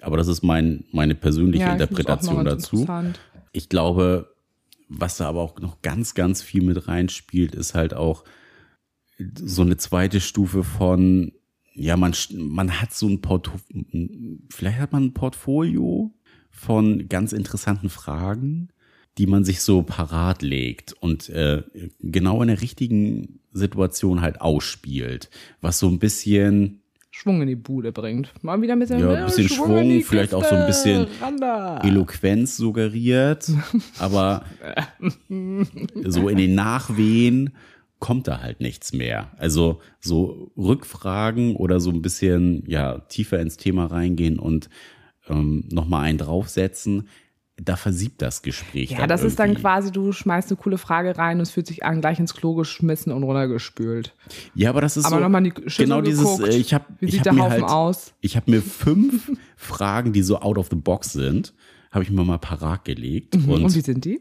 [0.00, 2.86] Aber das ist mein, meine persönliche ja, Interpretation dazu.
[3.54, 4.34] Ich glaube,
[4.88, 8.24] was da aber auch noch ganz, ganz viel mit reinspielt, ist halt auch
[9.38, 11.32] so eine zweite Stufe von,
[11.74, 13.84] ja, man, man hat so ein Portfolio,
[14.50, 16.12] vielleicht hat man ein Portfolio
[16.50, 18.68] von ganz interessanten Fragen,
[19.18, 21.62] die man sich so parat legt und äh,
[22.00, 26.82] genau in der richtigen Situation halt ausspielt, was so ein bisschen
[27.16, 28.32] Schwung in die Bude bringt.
[28.42, 31.78] Mal wieder ein bisschen, ja, ein bisschen Schwung, Schwung vielleicht auch so ein bisschen Randa.
[31.84, 33.48] Eloquenz suggeriert,
[34.00, 34.44] aber
[35.28, 37.54] so in den Nachwehen
[38.00, 39.30] kommt da halt nichts mehr.
[39.36, 44.68] Also so Rückfragen oder so ein bisschen ja tiefer ins Thema reingehen und
[45.28, 47.08] ähm, nochmal einen draufsetzen,
[47.56, 48.90] da versiebt das Gespräch.
[48.90, 49.26] Ja, das irgendwie.
[49.28, 52.18] ist dann quasi, du schmeißt eine coole Frage rein und es fühlt sich an, gleich
[52.18, 54.14] ins Klo geschmissen und runtergespült.
[54.54, 56.84] Ja, aber das ist aber so, nochmal die Schüssel genau dieses, geguckt, äh, ich habe
[56.98, 58.14] wie ich sieht hab der mir Haufen halt, aus?
[58.20, 61.54] ich habe mir fünf Fragen, die so out of the box sind,
[61.92, 63.36] habe ich mir mal parat gelegt.
[63.36, 63.48] Mhm.
[63.48, 64.20] Und, und wie sind die?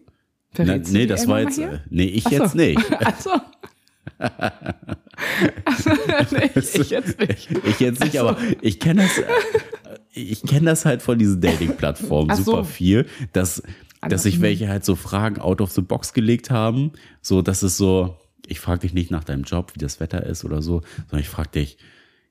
[0.58, 2.30] Na, nee, das war jetzt, äh, nee, ich so.
[2.30, 2.80] jetzt nicht.
[3.04, 3.32] Also.
[5.66, 5.90] also,
[6.36, 7.50] nee, ich jetzt nicht.
[7.66, 9.24] Ich jetzt nicht, aber ich kenne das, äh,
[10.14, 12.64] ich kenne das halt von diesen Dating-Plattformen Ach super so.
[12.66, 13.64] viel, dass,
[14.08, 16.92] dass sich welche halt so Fragen out of the box gelegt haben.
[17.22, 20.46] So, dass es so, ich frage dich nicht nach deinem Job, wie das Wetter ist
[20.46, 21.78] oder so, sondern ich frage dich,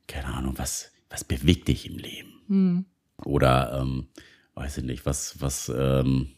[0.06, 2.32] keine Ahnung, was, was bewegt dich im Leben?
[2.48, 2.84] Hm.
[3.24, 4.08] Oder, ähm,
[4.54, 6.28] weiß ich nicht, was, was, ähm,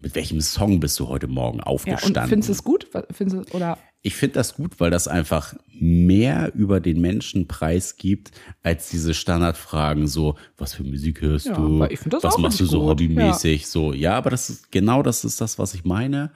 [0.00, 2.22] mit welchem Song bist du heute Morgen Ja, aufgestanden?
[2.22, 2.86] und findest du es gut?
[3.10, 8.30] Findest du, oder Ich finde das gut, weil das einfach mehr über den Menschen preisgibt,
[8.62, 11.80] als diese Standardfragen so, was für Musik hörst Ja, du?
[11.80, 13.66] was machst du so gut, hobbymäßig?
[13.66, 16.30] So, ja, aber das ist genau das ist das, was ich meine.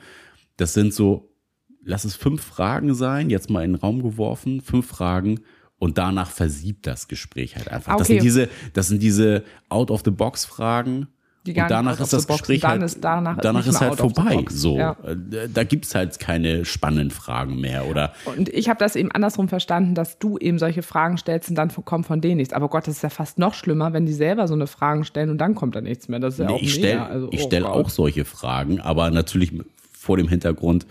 [0.56, 1.30] Das sind so,
[1.84, 5.40] lass es fünf Fragen sein, jetzt mal in den Raum geworfen, fünf Fragen
[5.78, 7.92] und danach versiebt das Gespräch halt einfach.
[7.94, 8.14] Ah, Das okay.
[8.14, 11.08] sind diese, das sind diese Out-of-the-Box-Fragen.
[11.44, 12.60] Die Und danach out ist das Gespräch.
[12.60, 14.44] Dann halt, ist- danach ist danach ist halt vorbei.
[14.48, 14.96] So, Ja.
[15.04, 19.48] Äh, da gibt's halt keine spannenden Fragen mehr oder Und ich habe das eben andersrum
[19.48, 22.54] verstanden, dass du eben solche Fragen stellst und dann kommt von denen nichts.
[22.54, 25.30] Aber Gott, das ist ja fast noch schlimmer, wenn die selber so eine Fragen stellen
[25.30, 26.20] und dann kommt da nichts mehr.
[26.20, 29.52] Das ist ja Nee, auch ich stelle Also, oh stell auch solche Fragen, aber natürlich
[29.92, 30.86] vor dem Hintergrund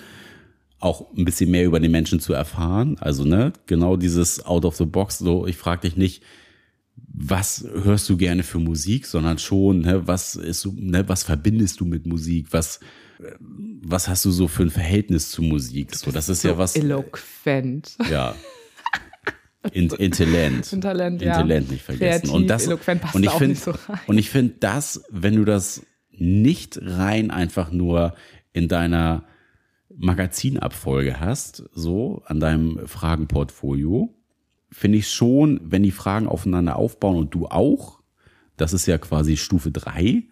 [0.80, 2.98] auch ein bisschen mehr über den Menschen zu erfahren.
[3.00, 6.24] Also, ne, genau dieses out of the box, so, ich frage dich nicht,
[6.95, 11.80] was hörst du gerne für Musik, sondern schon, ne, was ist, so- ne, was verbindest
[11.80, 12.80] du mit Musik, was,
[13.82, 15.95] was hast du so für ein Verhältnis zu Musik?
[15.95, 17.97] So, das ist ja was, Eloquent.
[18.10, 18.36] ja.
[19.73, 20.82] In, Intellent.
[20.82, 21.36] Talent, ja.
[21.39, 22.21] Intellent nicht vergessen.
[22.21, 23.73] Kreativ, und das, eloquent passt und ich finde, so
[24.08, 28.15] und ich finde das, wenn du das nicht rein einfach nur
[28.54, 29.23] in deiner
[29.95, 34.13] Magazinabfolge hast, so an deinem Fragenportfolio,
[34.71, 38.01] finde ich schon, wenn die Fragen aufeinander aufbauen und du auch,
[38.57, 40.23] das ist ja quasi Stufe drei,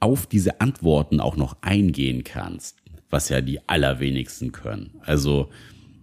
[0.00, 2.78] auf diese Antworten auch noch eingehen kannst,
[3.10, 4.94] was ja die allerwenigsten können.
[5.00, 5.48] Also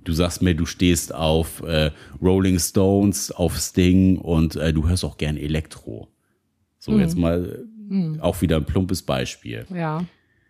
[0.03, 5.05] du sagst mir, du stehst auf äh, Rolling Stones, auf Sting und äh, du hörst
[5.05, 6.09] auch gern Elektro.
[6.79, 10.05] So, jetzt mal äh, auch wieder ein plumpes Beispiel Ja.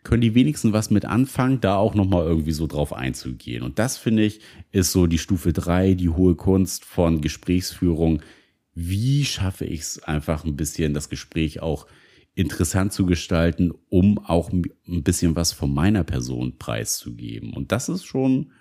[0.05, 3.63] Können die wenigsten was mit anfangen, da auch nochmal irgendwie so drauf einzugehen.
[3.63, 4.39] Und das finde ich,
[4.71, 8.21] ist so die Stufe drei, die hohe Kunst von Gesprächsführung.
[8.73, 11.87] Wie schaffe ich es einfach ein bisschen, das Gespräch auch
[12.35, 14.63] interessant zu gestalten, um auch ein
[15.03, 17.53] bisschen was von meiner Person preiszugeben.
[17.53, 18.51] Und das ist schon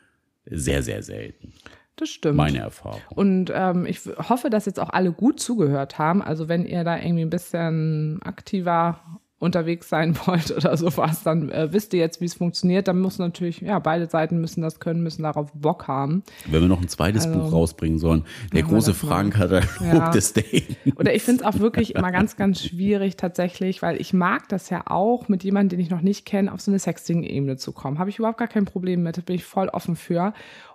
[0.46, 1.52] sehr, sehr selten,
[1.96, 2.37] Das stimmt.
[2.37, 3.00] meine Erfahrung.
[3.14, 6.22] Und ähm, ich hoffe, dass jetzt auch alle gut zugehört haben.
[6.22, 9.00] Also wenn ihr da irgendwie ein bisschen aktiver
[9.38, 12.88] unterwegs sein wollt oder sowas, dann äh, wisst ihr jetzt, wie es funktioniert.
[12.88, 16.23] Dann muss natürlich, ja, beide Seiten müssen das können, müssen darauf Bock haben.
[16.47, 18.97] Wenn wir noch ein zweites Buch rausbringen sollen, der große mal.
[18.97, 20.11] Fragenkatalog Ja.
[20.14, 20.77] des Dating.
[20.97, 24.70] Oder ich finde es auch wirklich immer ganz, ganz schwierig tatsächlich, weil ich mag das
[24.70, 27.99] ja auch, mit jemandem, den ich noch nicht kenne, auf so eine Sexting-Ebene zu kommen.
[27.99, 30.33] Habe ich überhaupt gar kein Problem mit, da bin ich voll offen für.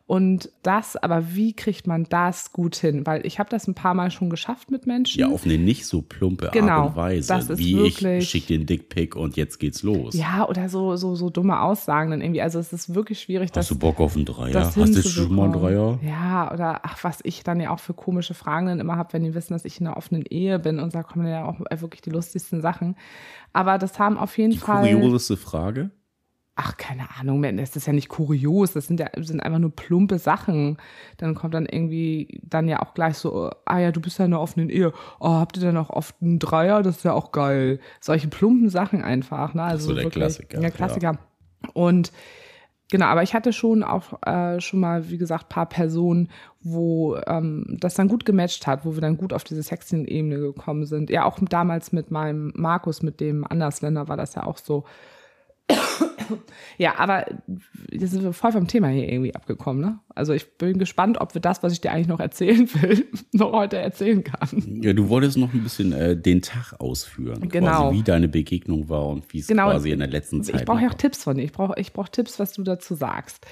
[0.10, 3.06] Und das, aber wie kriegt man das gut hin?
[3.06, 5.20] Weil ich habe das ein paar Mal schon geschafft mit Menschen.
[5.20, 7.28] Ja, auf eine nicht so plumpe Genau, Art und Weise.
[7.28, 10.16] das ist wie ich wirklich- schick den Dickpick und jetzt geht's los.
[10.16, 12.42] Ja, oder so, so, so dumme Aussagen dann irgendwie.
[12.42, 14.52] Also es ist wirklich schwierig, das, Hast du Bock auf einen Dreier?
[14.52, 15.54] das Hast du schon mal einen.
[15.54, 16.00] Dreier?
[16.02, 19.24] Ja, oder ach, was ich dann ja auch für komische Fragen dann immer habe, wenn
[19.24, 22.02] die wissen, dass ich in einer offenen Ehe bin und da kommen ja auch wirklich
[22.02, 22.96] die lustigsten Sachen.
[23.54, 24.92] Aber das haben auf jeden Die Fall.
[24.92, 25.92] kurioseste Frage.
[26.62, 29.74] Ach, keine Ahnung, man, das ist ja nicht kurios, das sind ja sind einfach nur
[29.74, 30.76] plumpe Sachen.
[31.16, 34.34] Dann kommt dann irgendwie dann ja auch gleich so, ah ja, du bist ja in
[34.34, 34.92] einer offenen Ehe.
[35.22, 36.84] Oh, habt ihr dann auch oft einen Dreier?
[36.84, 37.80] Das ist ja auch geil.
[38.02, 39.64] Solche plumpen Sachen einfach, ne?
[39.64, 41.18] Also so der wirklich, Klassiker, Der Klassiker.
[41.74, 42.12] Und
[42.92, 47.78] genau, aber ich hatte schon auch äh, schon mal, wie gesagt, paar Personen, wo ähm,
[47.80, 51.10] das dann gut gematcht hat, wo wir dann gut auf diese Sexting-Ebene gekommen sind.
[51.10, 54.84] Ja, auch damals mit meinem Markus, mit dem Andersländer war das ja auch so.
[56.78, 57.26] Ja, aber
[57.92, 60.00] jetzt sind wir voll vom Thema hier irgendwie abgekommen, ne?
[60.16, 63.52] Also ich bin gespannt, ob wir das, was ich dir eigentlich noch erzählen will, noch
[63.54, 64.80] heute erzählen kann.
[64.82, 67.48] Ja, du wolltest noch ein bisschen äh, den Tag ausführen.
[67.50, 67.90] Genau.
[67.90, 69.70] Quasi, wie deine Begegnung war und wie es Genau.
[69.70, 71.44] quasi in der letzten Zeit Ich brauche ja auch Tipps von dir.
[71.44, 73.46] Ich brauche ich brauch Tipps, was du dazu sagst.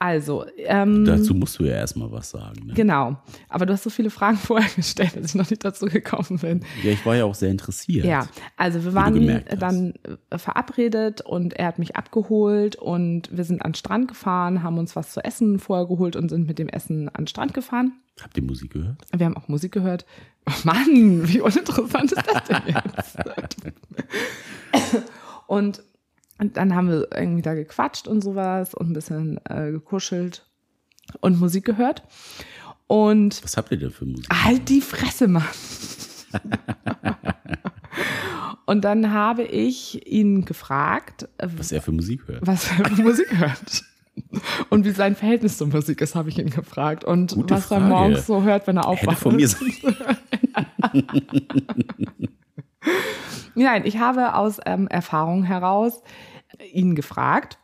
[0.00, 1.04] Also, ähm.
[1.04, 2.66] Dazu musst du ja erstmal was sagen.
[2.66, 2.74] Ne?
[2.74, 3.16] genau.
[3.48, 6.60] Aber du hast so viele Fragen vorher gestellt, dass ich noch nicht dazu gekommen bin.
[6.82, 8.04] Ja, ich war ja auch sehr interessiert.
[8.04, 9.94] Ja, also wir waren dann
[10.30, 14.78] äh, verabredet und er hat mich abgeholt und wir sind an den Strand gefahren, haben
[14.78, 17.92] uns was zu essen vorher geholt und sind mit dem Essen an den Strand gefahren.
[18.22, 18.96] Habt ihr Musik gehört?
[19.16, 20.04] Wir haben auch Musik gehört.
[20.48, 23.18] Oh Mann, wie uninteressant ist das denn jetzt?
[25.46, 25.82] und,
[26.38, 30.46] und dann haben wir irgendwie da gequatscht und sowas und ein bisschen äh, gekuschelt
[31.20, 32.02] und Musik gehört.
[32.86, 34.26] Und Was habt ihr denn für Musik?
[34.32, 35.44] halt die Fresse, Mann.
[38.66, 42.46] und dann habe ich ihn gefragt, Was er für Musik hört?
[42.46, 43.82] was er für Musik hört.
[44.68, 47.04] Und wie sein Verhältnis zur Musik ist, habe ich ihn gefragt.
[47.04, 47.84] Und Gute was er Frage.
[47.84, 49.18] morgens so hört, wenn er Hätte aufwacht.
[49.18, 49.72] von mir sein.
[53.64, 56.02] Nein, ich habe aus ähm, Erfahrung heraus
[56.72, 57.58] ihn gefragt,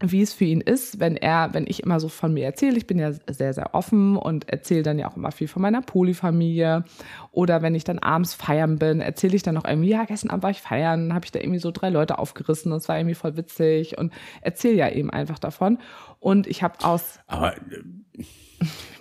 [0.00, 2.86] wie es für ihn ist, wenn er, wenn ich immer so von mir erzähle, ich
[2.86, 6.84] bin ja sehr, sehr offen und erzähle dann ja auch immer viel von meiner Polyfamilie.
[7.30, 10.42] Oder wenn ich dann abends feiern bin, erzähle ich dann noch irgendwie, ja, gestern Abend
[10.42, 13.36] war ich feiern, habe ich da irgendwie so drei Leute aufgerissen, das war irgendwie voll
[13.36, 15.78] witzig und erzähle ja eben einfach davon.
[16.18, 17.54] Und ich habe aus, Aber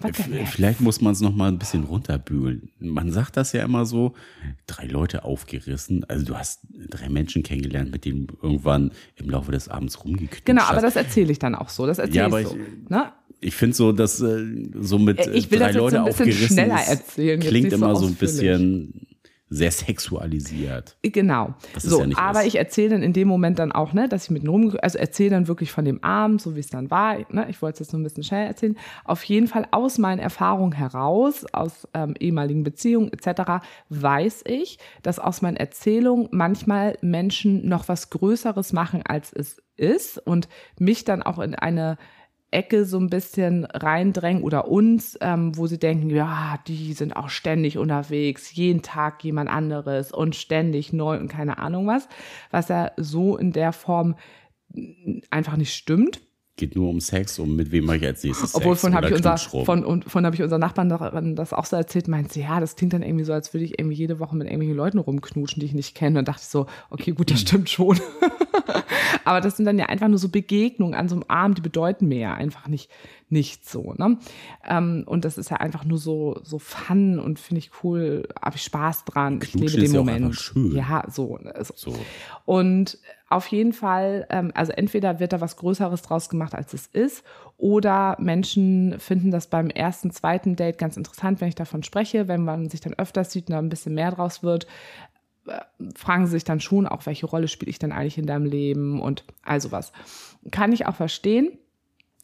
[0.03, 2.69] äh, vielleicht muss man es noch mal ein bisschen runterbügeln.
[2.79, 4.13] Man sagt das ja immer so,
[4.67, 6.03] drei Leute aufgerissen.
[6.07, 10.63] Also du hast drei Menschen kennengelernt, mit denen irgendwann im Laufe des Abends rumgeknutscht Genau,
[10.63, 10.83] aber hast.
[10.83, 11.85] das erzähle ich dann auch so.
[11.85, 12.55] Das erzähle Ja, ich aber so.
[12.57, 13.11] ich- ne?
[13.43, 14.45] ich finde so, dass äh,
[14.79, 17.39] so mit Äh, ich will drei das jetzt Leute so ein bisschen aufgerissen schneller erzählen,
[17.39, 19.07] klingt nicht so immer so ein bisschen
[19.53, 20.95] sehr sexualisiert.
[21.03, 21.53] Genau.
[21.73, 22.45] Das ist so, ja aber was.
[22.45, 25.31] ich erzähle dann in dem Moment dann auch, ne, dass ich mit rum, also erzähle
[25.31, 27.17] dann wirklich von dem Abend, so wie es dann war.
[27.29, 28.77] Ne, ich wollte es jetzt nur ein bisschen schnell erzählen.
[29.03, 35.19] Auf jeden Fall aus meinen Erfahrungen heraus, aus ähm, ehemaligen Beziehungen etc., weiß ich, dass
[35.19, 40.47] aus meinen Erzählungen manchmal Menschen noch was Größeres machen, als es ist und
[40.79, 41.97] mich dann auch in eine
[42.51, 47.29] Ecke so ein bisschen reindrängen oder uns, ähm, wo sie denken, ja, die sind auch
[47.29, 52.07] ständig unterwegs, jeden Tag jemand anderes und ständig neu und keine Ahnung was,
[52.51, 54.15] was ja so in der Form
[55.29, 56.21] einfach nicht stimmt.
[56.61, 59.07] Geht nur um Sex, um mit wem mache ich als nächstes Obwohl Sex von habe
[59.07, 62.41] ich unser von von habe ich unser Nachbarn daran das auch so erzählt, meint sie,
[62.41, 64.99] ja, das klingt dann irgendwie so, als würde ich irgendwie jede Woche mit irgendwelchen Leuten
[64.99, 66.19] rumknutschen, die ich nicht kenne.
[66.19, 67.99] Und dachte ich so, okay, gut, das stimmt schon.
[69.25, 72.07] Aber das sind dann ja einfach nur so Begegnungen an so einem Abend, die bedeuten
[72.07, 72.91] mir ja einfach nicht
[73.31, 73.93] nichts so.
[73.93, 74.17] Ne?
[74.67, 78.55] Ähm, und das ist ja einfach nur so so Fun und finde ich cool, habe
[78.55, 79.39] ich Spaß dran.
[79.41, 80.53] Ich Knutschen lebe den Moment.
[80.73, 81.37] Ja, so.
[81.37, 81.73] ne, so.
[81.75, 81.95] so.
[82.45, 82.97] Und
[83.31, 87.23] auf jeden Fall, ähm, also entweder wird da was Größeres draus gemacht, als es ist,
[87.55, 92.43] oder Menschen finden das beim ersten, zweiten Date ganz interessant, wenn ich davon spreche, wenn
[92.43, 94.67] man sich dann öfters sieht und da ein bisschen mehr draus wird,
[95.47, 95.61] äh,
[95.95, 99.01] fragen sie sich dann schon auch, welche Rolle spiele ich denn eigentlich in deinem Leben
[99.01, 99.93] und all sowas.
[100.51, 101.57] Kann ich auch verstehen.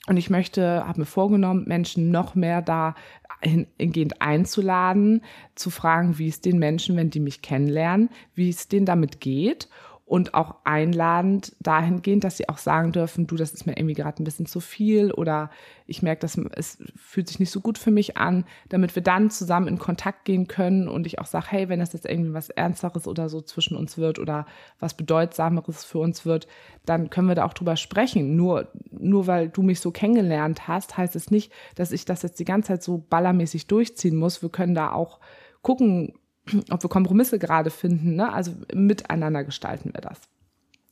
[0.07, 2.95] Und ich möchte, habe mir vorgenommen, Menschen noch mehr da
[3.41, 5.21] hingehend einzuladen,
[5.53, 9.67] zu fragen, wie es den Menschen, wenn die mich kennenlernen, wie es denen damit geht
[10.07, 14.23] und auch einladend dahingehend, dass sie auch sagen dürfen, du, das ist mir irgendwie gerade
[14.23, 15.51] ein bisschen zu viel oder
[15.85, 19.29] ich merke, dass es fühlt sich nicht so gut für mich an, damit wir dann
[19.29, 22.49] zusammen in Kontakt gehen können und ich auch sage, hey, wenn das jetzt irgendwie was
[22.49, 24.45] Ernsteres oder so zwischen uns wird oder
[24.79, 26.47] was Bedeutsameres für uns wird,
[26.85, 28.37] dann können wir da auch drüber sprechen.
[28.37, 32.39] Nur, nur weil du mich so kennengelernt hast, heißt es nicht, dass ich das jetzt
[32.39, 34.41] die ganze Zeit so ballermäßig durchziehen muss.
[34.41, 35.19] Wir können da auch
[35.61, 36.13] gucken,
[36.71, 38.15] ob wir Kompromisse gerade finden.
[38.15, 38.31] Ne?
[38.31, 40.19] Also miteinander gestalten wir das.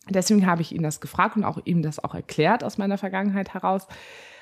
[0.09, 3.53] Deswegen habe ich ihn das gefragt und auch ihm das auch erklärt aus meiner Vergangenheit
[3.55, 3.87] heraus,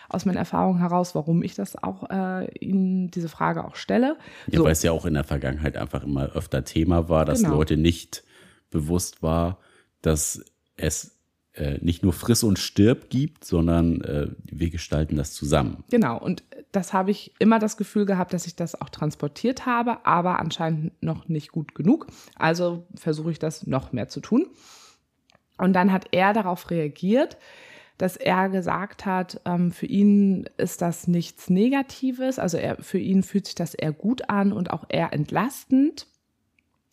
[0.09, 4.17] aus meiner Erfahrung heraus, warum ich das auch äh, Ihnen diese Frage auch stelle.
[4.47, 7.55] Ja, weil es ja auch in der Vergangenheit einfach immer öfter Thema war, dass Genau.
[7.55, 8.23] Leute nicht
[8.69, 9.59] bewusst war,
[10.01, 10.43] dass
[10.75, 11.17] es
[11.53, 15.83] äh, nicht nur Friss und Stirb gibt, sondern äh, wir gestalten das zusammen.
[15.89, 20.05] Genau, und das habe ich immer das Gefühl gehabt, dass ich das auch transportiert habe,
[20.05, 22.07] aber anscheinend noch nicht gut genug.
[22.35, 24.47] Also versuche ich das noch mehr zu tun.
[25.57, 27.37] Und dann hat er darauf reagiert,
[27.99, 33.21] dass er gesagt hat, ähm, für ihn ist das nichts Negatives, also er, für ihn
[33.21, 36.07] fühlt sich das eher gut an und auch eher entlastend,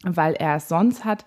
[0.03, 1.25] weil er es sonst hat,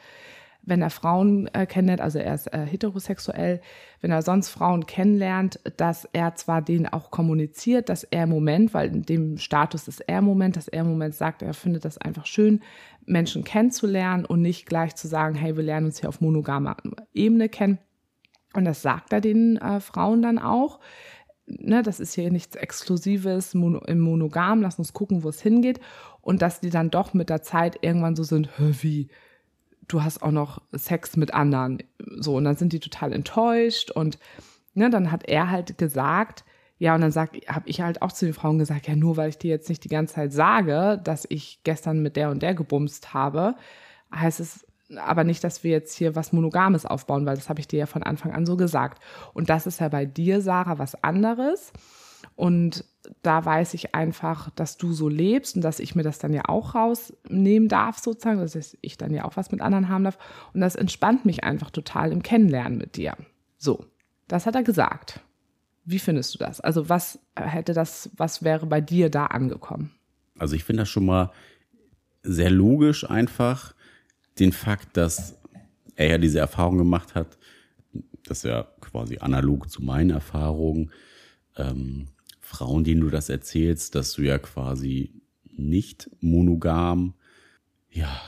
[0.65, 3.61] wenn er Frauen äh, kennenlernt, also er ist äh, heterosexuell,
[4.01, 8.73] wenn er sonst Frauen kennenlernt, dass er zwar denen auch kommuniziert, dass er im Moment,
[8.73, 11.83] weil in dem Status ist er im Moment, dass er im Moment sagt, er findet
[11.83, 12.61] das einfach schön,
[13.05, 16.77] Menschen kennenzulernen und nicht gleich zu sagen, hey, wir lernen uns hier auf monogamer
[17.13, 17.79] Ebene kennen.
[18.53, 20.79] Und das sagt er den äh, Frauen dann auch.
[21.45, 25.81] Ne, das ist hier nichts Exklusives mono, im Monogam, lass uns gucken, wo es hingeht.
[26.21, 29.09] Und dass die dann doch mit der Zeit irgendwann so sind, "Hä, wie,
[29.87, 31.79] du hast auch noch Sex mit anderen.
[32.17, 33.91] So, und dann sind die total enttäuscht.
[33.91, 34.17] Und
[34.73, 36.43] ne, dann hat er halt gesagt,
[36.79, 39.37] ja, und dann habe ich halt auch zu den Frauen gesagt, ja, nur weil ich
[39.37, 43.13] dir jetzt nicht die ganze Zeit sage, dass ich gestern mit der und der gebumst
[43.13, 43.55] habe,
[44.13, 44.65] heißt es
[44.97, 47.85] aber nicht, dass wir jetzt hier was Monogames aufbauen, weil das habe ich dir ja
[47.85, 49.01] von Anfang an so gesagt.
[49.33, 51.71] Und das ist ja bei dir, Sarah, was anderes.
[52.35, 52.85] Und
[53.21, 56.43] da weiß ich einfach, dass du so lebst und dass ich mir das dann ja
[56.47, 60.17] auch rausnehmen darf, sozusagen, dass ich dann ja auch was mit anderen haben darf.
[60.53, 63.15] Und das entspannt mich einfach total im Kennenlernen mit dir.
[63.57, 63.85] So,
[64.27, 65.19] das hat er gesagt.
[65.85, 66.61] Wie findest du das?
[66.61, 69.91] Also, was hätte das, was wäre bei dir da angekommen?
[70.39, 71.31] Also ich finde das schon mal
[72.23, 73.73] sehr logisch einfach,
[74.39, 75.37] den Fakt, dass
[75.95, 77.37] er ja diese Erfahrung gemacht hat,
[78.23, 80.91] das ist ja quasi analog zu meinen Erfahrungen,
[81.57, 82.07] ähm,
[82.53, 85.11] Frauen, denen du das erzählst, dass du ja quasi
[85.51, 87.15] nicht monogam
[87.89, 88.21] ja,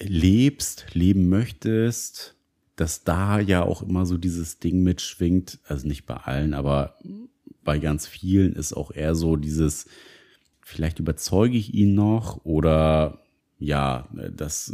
[0.00, 2.36] lebst, leben möchtest,
[2.76, 6.96] dass da ja auch immer so dieses Ding mitschwingt, also nicht bei allen, aber
[7.64, 9.86] bei ganz vielen ist auch eher so dieses,
[10.60, 13.20] vielleicht überzeuge ich ihn noch oder
[13.58, 14.72] ja, das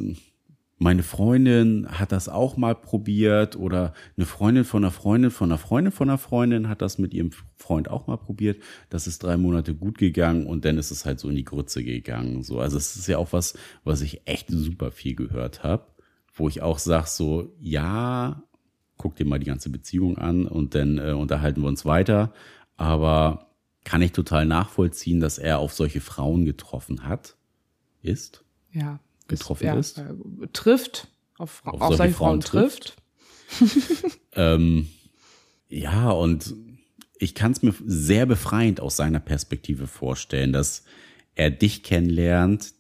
[0.79, 5.59] meine Freundin hat das auch mal probiert oder eine Freundin von einer Freundin von einer
[5.59, 8.63] Freundin von einer Freundin hat das mit ihrem Freund auch mal probiert.
[8.89, 11.83] Das ist drei Monate gut gegangen und dann ist es halt so in die Grütze
[11.83, 12.45] gegangen.
[12.45, 15.87] So, also es ist ja auch was, was ich echt super viel gehört habe,
[16.33, 18.45] wo ich auch sag so, ja,
[18.97, 22.33] guck dir mal die ganze Beziehung an und dann äh, unterhalten wir uns weiter.
[22.77, 23.49] Aber
[23.85, 27.37] kann ich total nachvollziehen, dass er auf solche Frauen getroffen hat.
[28.01, 28.45] Ist?
[28.71, 29.01] Ja.
[29.29, 29.99] Getroffen ist?
[29.99, 31.09] Ja, äh, trifft.
[31.37, 32.97] Auf, auf, auf solche, Frauen, Frauen trifft.
[33.49, 34.19] trifft.
[34.33, 34.89] ähm,
[35.69, 36.55] ja, und
[37.19, 40.85] ich kann es mir sehr befreiend aus seiner Perspektive vorstellen, dass
[41.35, 42.73] er dich kennenlernt,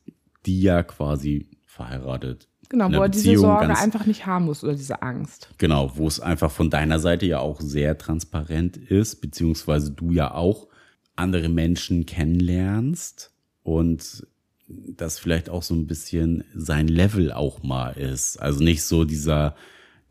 [0.47, 2.49] die ja quasi verheiratet.
[2.69, 5.49] Genau, wo er diese Sorge einfach nicht haben muss oder diese Angst.
[5.57, 10.35] Genau, wo es einfach von deiner Seite ja auch sehr transparent ist, beziehungsweise du ja
[10.35, 10.69] auch
[11.17, 13.33] andere Menschen kennenlernst
[13.63, 14.27] und
[14.69, 18.37] das vielleicht auch so ein bisschen sein Level auch mal ist.
[18.37, 19.57] Also nicht so dieser,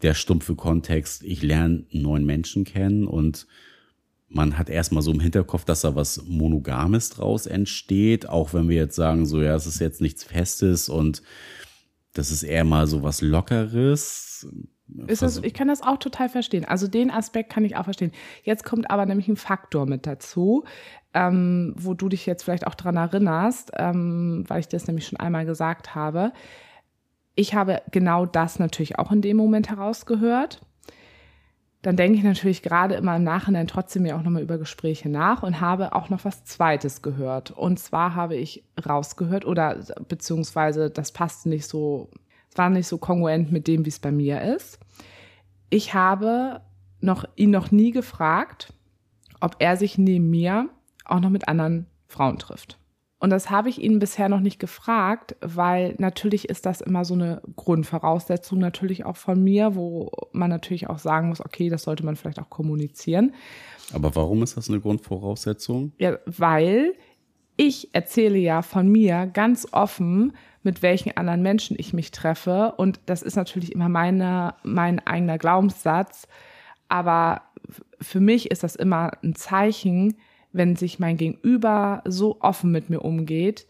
[0.02, 3.48] der stumpfe Kontext, ich lerne neuen Menschen kennen und
[4.30, 8.76] man hat erstmal so im Hinterkopf, dass da was Monogames draus entsteht, auch wenn wir
[8.76, 11.22] jetzt sagen, so ja, es ist jetzt nichts Festes und
[12.14, 14.48] das ist eher mal so was Lockeres.
[15.08, 16.64] Ist das, ich kann das auch total verstehen.
[16.64, 18.12] Also den Aspekt kann ich auch verstehen.
[18.44, 20.64] Jetzt kommt aber nämlich ein Faktor mit dazu,
[21.14, 25.20] ähm, wo du dich jetzt vielleicht auch dran erinnerst, ähm, weil ich das nämlich schon
[25.20, 26.32] einmal gesagt habe.
[27.36, 30.62] Ich habe genau das natürlich auch in dem Moment herausgehört
[31.88, 35.42] dann denke ich natürlich gerade immer im Nachhinein trotzdem ja auch nochmal über Gespräche nach
[35.42, 37.52] und habe auch noch was Zweites gehört.
[37.52, 39.78] Und zwar habe ich rausgehört oder
[40.08, 42.27] beziehungsweise das passte nicht so, es
[42.58, 44.80] war nicht so kongruent mit dem, wie es bei mir ist.
[45.70, 46.62] Ich habe
[47.00, 48.74] noch, ihn noch nie gefragt,
[49.40, 50.70] ob er sich neben mir
[51.06, 52.80] auch noch mit anderen Frauen trifft.
[53.20, 57.16] Und das habe ich ihn bisher noch nicht gefragt, weil natürlich ist das immer so
[57.16, 62.06] eine Grundvoraussetzung natürlich auch von mir, wo man natürlich auch sagen muss, okay, das sollte
[62.06, 63.34] man vielleicht auch kommunizieren.
[63.92, 65.94] Aber warum ist das eine Grundvoraussetzung?
[65.98, 66.94] Ja, weil
[67.56, 70.34] ich erzähle ja von mir ganz offen,
[70.68, 72.74] mit welchen anderen Menschen ich mich treffe.
[72.76, 76.28] Und das ist natürlich immer meine, mein eigener Glaubenssatz.
[76.90, 77.42] Aber
[78.02, 80.18] für mich ist das immer ein Zeichen,
[80.52, 83.66] wenn sich mein Gegenüber so offen mit mir umgeht,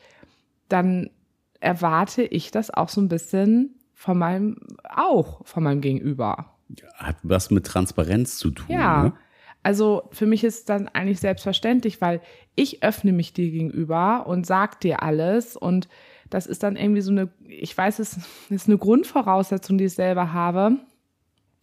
[0.69, 1.11] dann
[1.59, 6.55] erwarte ich das auch so ein bisschen von meinem, auch von meinem Gegenüber.
[6.95, 8.75] Hat was mit Transparenz zu tun.
[8.75, 9.03] Ja.
[9.03, 9.13] Ne?
[9.61, 12.21] Also für mich ist dann eigentlich selbstverständlich, weil
[12.55, 15.87] ich öffne mich dir gegenüber und sag dir alles und
[16.29, 18.17] das ist dann irgendwie so eine, ich weiß, es
[18.49, 20.77] ist eine Grundvoraussetzung, die ich selber habe.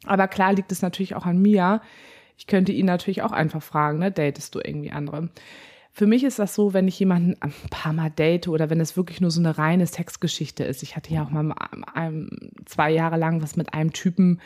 [0.07, 1.81] Aber klar liegt es natürlich auch an mir,
[2.37, 5.31] ich könnte ihn natürlich auch einfach fragen, ne, datest du irgendwie andere?
[5.93, 8.97] Für mich ist das so, wenn ich jemanden ein paar Mal date oder wenn es
[8.97, 10.83] wirklich nur so eine reine Sexgeschichte ist.
[10.83, 11.55] Ich hatte ja auch mal
[12.65, 14.41] zwei Jahre lang was mit einem Typen,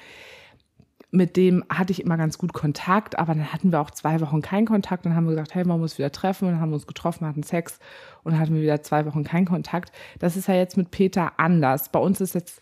[1.11, 4.43] mit dem hatte ich immer ganz gut Kontakt, aber dann hatten wir auch zwei Wochen
[4.43, 5.07] keinen Kontakt.
[5.07, 6.47] Dann haben wir gesagt, hey, wir müssen wieder treffen.
[6.47, 7.79] Und dann haben wir uns getroffen, hatten Sex
[8.25, 9.93] und dann hatten wir wieder zwei Wochen keinen Kontakt.
[10.19, 11.91] Das ist ja jetzt mit Peter anders.
[11.91, 12.61] Bei uns ist jetzt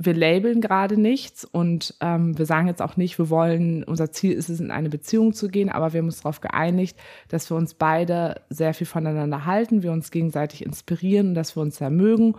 [0.00, 4.32] wir labeln gerade nichts und ähm, wir sagen jetzt auch nicht, wir wollen, unser Ziel
[4.32, 6.96] ist es, in eine Beziehung zu gehen, aber wir haben uns darauf geeinigt,
[7.28, 11.62] dass wir uns beide sehr viel voneinander halten, wir uns gegenseitig inspirieren und dass wir
[11.62, 12.36] uns sehr mögen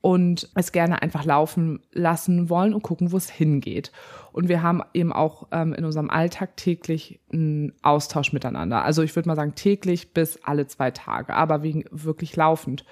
[0.00, 3.92] und es gerne einfach laufen lassen wollen und gucken, wo es hingeht.
[4.32, 8.82] Und wir haben eben auch ähm, in unserem Alltag täglich einen Austausch miteinander.
[8.84, 12.84] Also ich würde mal sagen täglich bis alle zwei Tage, aber wegen wirklich laufend.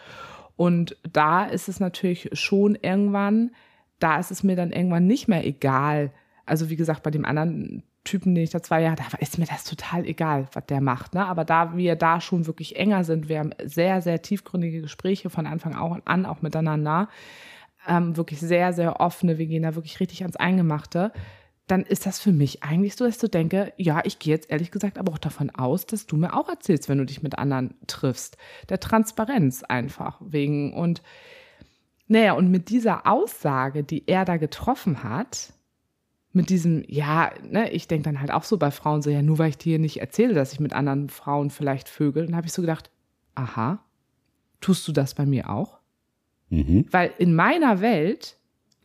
[0.56, 3.52] Und da ist es natürlich schon irgendwann,
[4.00, 6.12] da ist es mir dann irgendwann nicht mehr egal.
[6.44, 9.44] Also wie gesagt, bei dem anderen Typen, den ich da zwei Jahre, da ist mir
[9.44, 11.14] das total egal, was der macht.
[11.14, 11.26] Ne?
[11.26, 15.46] Aber da wir da schon wirklich enger sind, wir haben sehr, sehr tiefgründige Gespräche von
[15.46, 17.08] Anfang an auch miteinander,
[17.86, 21.12] ähm, wirklich sehr, sehr offene, wir gehen da wirklich richtig ans Eingemachte,
[21.66, 24.70] dann ist das für mich eigentlich so, dass so denke, ja, ich gehe jetzt ehrlich
[24.70, 27.74] gesagt aber auch davon aus, dass du mir auch erzählst, wenn du dich mit anderen
[27.86, 28.38] triffst.
[28.70, 31.02] Der Transparenz einfach wegen und
[32.06, 35.52] naja, und mit dieser Aussage, die er da getroffen hat,
[36.32, 39.38] mit diesem, ja, ne, ich denke dann halt auch so bei Frauen so, ja, nur
[39.38, 42.52] weil ich dir nicht erzähle, dass ich mit anderen Frauen vielleicht vögel, dann habe ich
[42.52, 42.90] so gedacht,
[43.34, 43.84] aha,
[44.60, 45.78] tust du das bei mir auch?
[46.50, 46.86] Mhm.
[46.90, 48.37] Weil in meiner Welt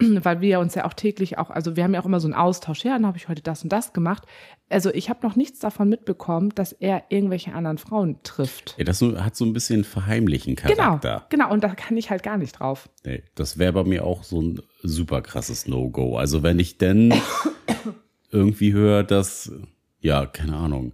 [0.23, 2.33] weil wir uns ja auch täglich auch, also wir haben ja auch immer so einen
[2.33, 4.23] Austausch, ja, dann habe ich heute das und das gemacht.
[4.69, 8.75] Also ich habe noch nichts davon mitbekommen, dass er irgendwelche anderen Frauen trifft.
[8.77, 11.25] Ja, das hat so ein bisschen verheimlichen genau, Charakter.
[11.29, 12.89] Genau, genau, und da kann ich halt gar nicht drauf.
[13.05, 16.17] Nee, das wäre bei mir auch so ein super krasses No-Go.
[16.17, 17.13] Also wenn ich denn
[18.31, 19.51] irgendwie höre, dass,
[19.99, 20.93] ja, keine Ahnung,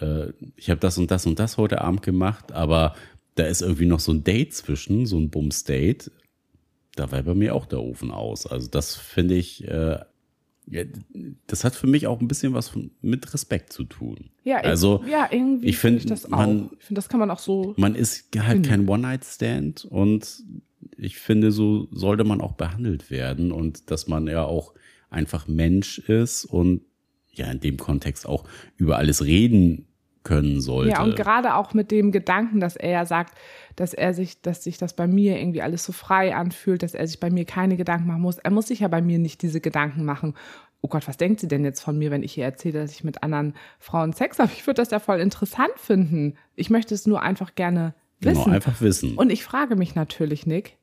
[0.00, 2.94] äh, ich habe das und das und das heute Abend gemacht, aber
[3.34, 6.10] da ist irgendwie noch so ein Date zwischen, so ein Bums-Date
[6.98, 8.46] da war bei mir auch der Ofen aus.
[8.46, 9.98] Also das finde ich, äh,
[11.46, 14.30] das hat für mich auch ein bisschen was von, mit Respekt zu tun.
[14.44, 17.30] Ja, also ich, ja, irgendwie ich finde find das man, Ich finde, das kann man
[17.30, 17.74] auch so.
[17.76, 18.68] Man ist halt finden.
[18.68, 20.42] kein One-Night-Stand und
[20.96, 24.74] ich finde, so sollte man auch behandelt werden und dass man ja auch
[25.10, 26.82] einfach Mensch ist und
[27.32, 28.44] ja in dem Kontext auch
[28.76, 29.87] über alles reden
[30.28, 30.90] können sollte.
[30.90, 33.34] Ja, und gerade auch mit dem Gedanken, dass er ja sagt,
[33.76, 37.06] dass er sich, dass sich das bei mir irgendwie alles so frei anfühlt, dass er
[37.06, 38.36] sich bei mir keine Gedanken machen muss.
[38.36, 40.34] Er muss sich ja bei mir nicht diese Gedanken machen.
[40.82, 43.04] Oh Gott, was denkt sie denn jetzt von mir, wenn ich ihr erzähle, dass ich
[43.04, 44.50] mit anderen Frauen Sex habe?
[44.54, 46.36] Ich würde das ja voll interessant finden.
[46.54, 48.44] Ich möchte es nur einfach gerne wissen.
[48.44, 49.16] Genau, einfach wissen.
[49.16, 50.76] Und ich frage mich natürlich, Nick,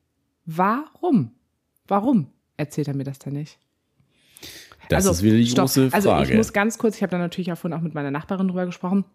[0.45, 1.31] warum?
[1.87, 2.27] Warum
[2.57, 3.59] erzählt er mir das denn nicht?
[4.89, 5.65] Das ist wieder die stopp.
[5.65, 6.11] große Frage.
[6.11, 8.47] Also ich muss ganz kurz, ich habe da natürlich auch vorhin auch mit meiner Nachbarin
[8.47, 9.05] drüber gesprochen.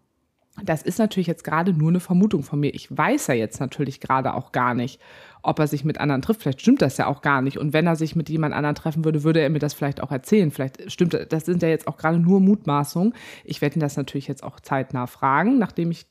[0.63, 2.73] Das ist natürlich jetzt gerade nur eine Vermutung von mir.
[2.73, 4.99] Ich weiß ja jetzt natürlich gerade auch gar nicht,
[5.43, 6.41] ob er sich mit anderen trifft.
[6.41, 7.57] Vielleicht stimmt das ja auch gar nicht.
[7.57, 10.11] Und wenn er sich mit jemand anderen treffen würde, würde er mir das vielleicht auch
[10.11, 10.51] erzählen.
[10.51, 11.27] Vielleicht stimmt das.
[11.29, 13.13] Das sind ja jetzt auch gerade nur Mutmaßungen.
[13.45, 16.05] Ich werde ihn das natürlich jetzt auch zeitnah fragen, nachdem ich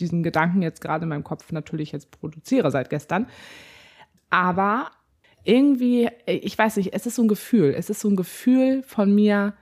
[0.00, 3.26] diesen Gedanken jetzt gerade in meinem Kopf natürlich jetzt produziere seit gestern.
[4.30, 4.90] Aber
[5.44, 7.74] irgendwie, ich weiß nicht, es ist so ein Gefühl.
[7.76, 9.54] Es ist so ein Gefühl von mir,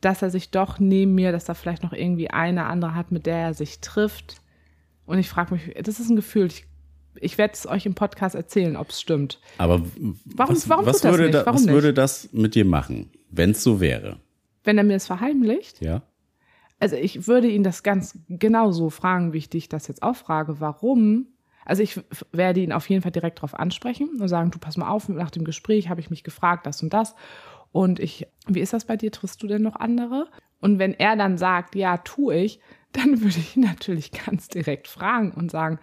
[0.00, 3.26] dass er sich doch neben mir, dass er vielleicht noch irgendwie eine andere hat, mit
[3.26, 4.36] der er sich trifft.
[5.06, 6.46] Und ich frage mich, das ist ein Gefühl.
[6.46, 6.66] Ich,
[7.20, 9.40] ich werde es euch im Podcast erzählen, ob es stimmt.
[9.58, 11.34] Aber Warum- was, warum was, tut das würde, nicht?
[11.34, 14.18] da, Warum was würde das mit dir machen, wenn es so wäre?
[14.64, 16.02] Wenn er mir das verheimlicht, Ja.
[16.78, 20.14] also ich würde ihn das ganz genau so fragen, wie ich dich das jetzt auch
[20.16, 20.60] frage.
[20.60, 21.26] Warum?
[21.64, 22.00] Also ich
[22.32, 25.30] werde ihn auf jeden Fall direkt darauf ansprechen und sagen, du pass mal auf, nach
[25.30, 27.14] dem Gespräch habe ich mich gefragt, das und das.
[27.72, 29.12] Und ich, wie ist das bei dir?
[29.12, 30.28] Triffst du denn noch andere?
[30.60, 32.60] Und wenn er dann sagt, ja, tu ich,
[32.92, 35.78] dann würde ich natürlich ganz direkt fragen und sagen,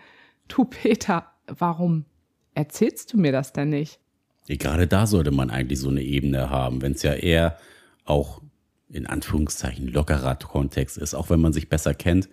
[0.47, 2.05] du Peter, warum
[2.53, 3.99] erzählst du mir das denn nicht?
[4.47, 7.57] Gerade da sollte man eigentlich so eine Ebene haben, wenn es ja eher
[8.05, 8.41] auch
[8.89, 12.29] in Anführungszeichen lockerer Kontext ist, auch wenn man sich besser kennt.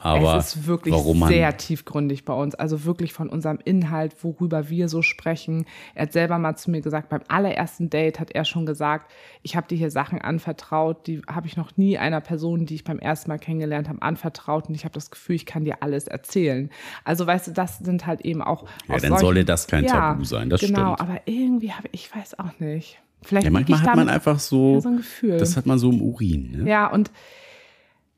[0.00, 0.94] Aber es ist wirklich
[1.28, 2.54] sehr tiefgründig bei uns.
[2.54, 5.64] Also wirklich von unserem Inhalt, worüber wir so sprechen.
[5.94, 9.10] Er hat selber mal zu mir gesagt, beim allerersten Date hat er schon gesagt,
[9.42, 12.84] ich habe dir hier Sachen anvertraut, die habe ich noch nie einer Person, die ich
[12.84, 14.68] beim ersten Mal kennengelernt habe, anvertraut.
[14.68, 16.70] Und ich habe das Gefühl, ich kann dir alles erzählen.
[17.04, 18.64] Also weißt du, das sind halt eben auch.
[18.88, 21.00] Ja, dann solchen- solle das kein Tabu sein, das genau, stimmt.
[21.08, 23.00] aber irgendwie habe ich, ich weiß auch nicht.
[23.22, 25.38] Vielleicht ja, manchmal hat man einfach so, Ja, so ein Gefühl.
[25.38, 26.64] das hat man so im Urin.
[26.64, 26.68] Ne?
[26.70, 27.10] Ja, und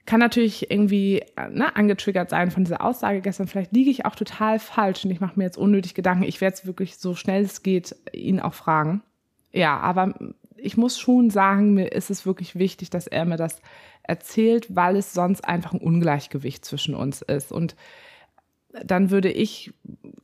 [0.07, 3.49] kann natürlich irgendwie äh, ne, angetriggert sein von dieser Aussage gestern.
[3.49, 6.23] Vielleicht liege ich auch total falsch und ich mache mir jetzt unnötig Gedanken.
[6.23, 9.03] Ich werde es wirklich so schnell es geht ihn auch fragen.
[9.53, 10.15] Ja, aber
[10.57, 13.61] ich muss schon sagen, mir ist es wirklich wichtig, dass er mir das
[14.03, 17.53] erzählt, weil es sonst einfach ein Ungleichgewicht zwischen uns ist.
[17.53, 17.77] Und
[18.85, 19.73] dann würde ich,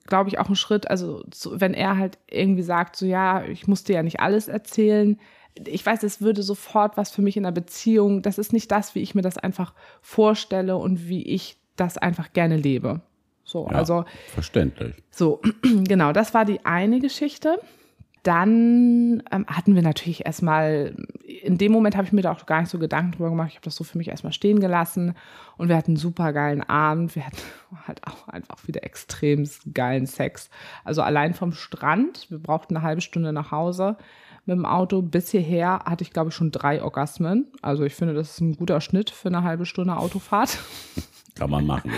[0.07, 3.85] glaube ich, auch einen Schritt, also wenn er halt irgendwie sagt, so ja, ich muss
[3.85, 5.19] dir ja nicht alles erzählen.
[5.67, 8.23] Ich weiß, es würde sofort was für mich in einer Beziehung.
[8.23, 12.33] Das ist nicht das, wie ich mir das einfach vorstelle und wie ich das einfach
[12.33, 13.01] gerne lebe.
[13.45, 14.95] So, Ja, also verständlich.
[15.11, 17.59] so, genau, das war die eine Geschichte.
[18.23, 20.95] Dann ähm, hatten wir natürlich erstmal,
[21.25, 23.49] in dem Moment habe ich mir da auch gar nicht so Gedanken drüber gemacht.
[23.51, 25.17] Ich habe das so für mich erstmal stehen gelassen
[25.57, 27.17] und wir hatten einen super geilen Abend.
[27.17, 27.39] Wir hatten
[27.89, 30.51] halt auch einfach wieder extrem geilen Sex.
[30.85, 33.97] Also allein vom Strand, wir brauchten eine halbe Stunde nach Hause
[34.47, 35.03] mit dem Auto.
[35.03, 37.47] Bis hierher hatte ich, glaube ich, schon drei Orgasmen.
[37.63, 40.59] Also ich finde, das ist ein guter Schnitt für eine halbe Stunde Autofahrt.
[41.35, 41.91] Kann man machen,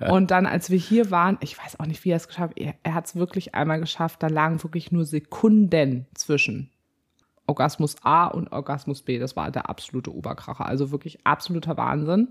[0.00, 0.10] ja.
[0.12, 2.58] Und dann, als wir hier waren, ich weiß auch nicht, wie er es geschafft hat,
[2.58, 6.70] er, er hat es wirklich einmal geschafft, da lagen wirklich nur Sekunden zwischen
[7.46, 9.18] Orgasmus A und Orgasmus B.
[9.18, 12.28] Das war der absolute Oberkracher, also wirklich absoluter Wahnsinn.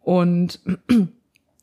[0.00, 0.60] Und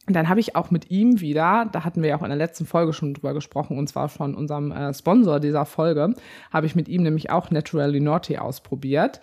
[0.08, 2.66] dann habe ich auch mit ihm wieder, da hatten wir ja auch in der letzten
[2.66, 6.14] Folge schon drüber gesprochen, und zwar von unserem äh, Sponsor dieser Folge,
[6.52, 9.22] habe ich mit ihm nämlich auch Naturally Naughty ausprobiert,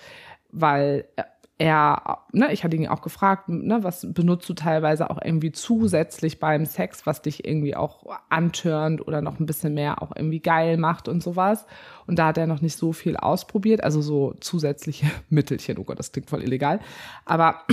[0.51, 1.23] weil äh,
[1.61, 6.41] er, ne, ich hatte ihn auch gefragt, ne, was benutzt du teilweise auch irgendwie zusätzlich
[6.41, 10.79] beim Sex, was dich irgendwie auch antörnt oder noch ein bisschen mehr auch irgendwie geil
[10.79, 11.67] macht und sowas.
[12.07, 15.77] Und da hat er noch nicht so viel ausprobiert, also so zusätzliche Mittelchen.
[15.77, 16.81] Oh Gott, das klingt voll illegal.
[17.27, 17.67] Aber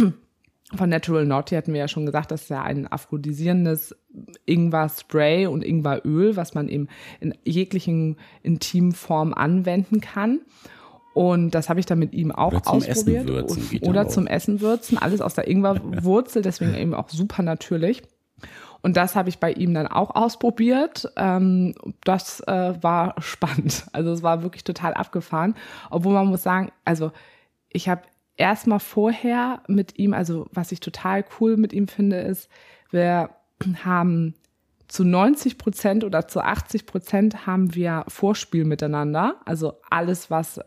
[0.76, 3.96] von Natural Naughty hatten wir ja schon gesagt, das ist ja ein aphrodisierendes
[4.46, 6.90] Ingwer-Spray und Ingweröl, was man eben
[7.22, 10.42] in jeglichen Intimformen anwenden kann.
[11.14, 13.28] Und das habe ich dann mit ihm auch Oder zum Essen ausprobiert.
[13.28, 14.98] würzen geht ja Oder zum Essen würzen.
[14.98, 18.04] Alles aus der Ingwerwurzel, deswegen eben auch super natürlich.
[18.82, 21.12] Und das habe ich bei ihm dann auch ausprobiert.
[21.16, 23.88] Ähm, das äh, war spannend.
[23.94, 25.56] Also es war wirklich total abgefahren.
[25.90, 27.12] Obwohl man muss sagen, also
[27.70, 28.02] ich habe
[28.38, 32.50] erstmal vorher mit ihm, also was ich total cool mit ihm finde, ist,
[32.92, 33.32] wir
[33.84, 34.36] haben
[34.88, 39.42] zu 90 Prozent oder zu 80 Prozent haben wir Vorspiel miteinander.
[39.46, 40.62] Also alles, was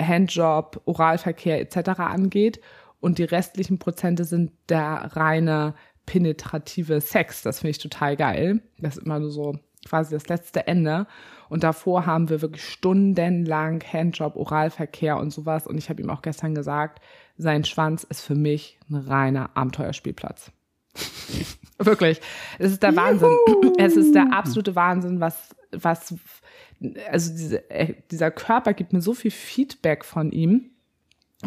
[0.00, 2.00] Handjob, Oralverkehr etc.
[2.00, 2.60] angeht.
[3.00, 7.42] Und die restlichen Prozente sind der reine penetrative Sex.
[7.42, 8.60] Das finde ich total geil.
[8.78, 11.06] Das ist immer nur so quasi das letzte Ende.
[11.48, 15.66] Und davor haben wir wirklich stundenlang Handjob, Oralverkehr und sowas.
[15.66, 17.00] Und ich habe ihm auch gestern gesagt,
[17.38, 20.50] sein Schwanz ist für mich ein reiner Abenteuerspielplatz.
[21.78, 22.20] Wirklich.
[22.58, 23.36] Es ist der Wahnsinn.
[23.48, 23.72] Juhu.
[23.78, 26.14] Es ist der absolute Wahnsinn, was, was,
[27.10, 30.70] also diese, äh, dieser Körper gibt mir so viel Feedback von ihm.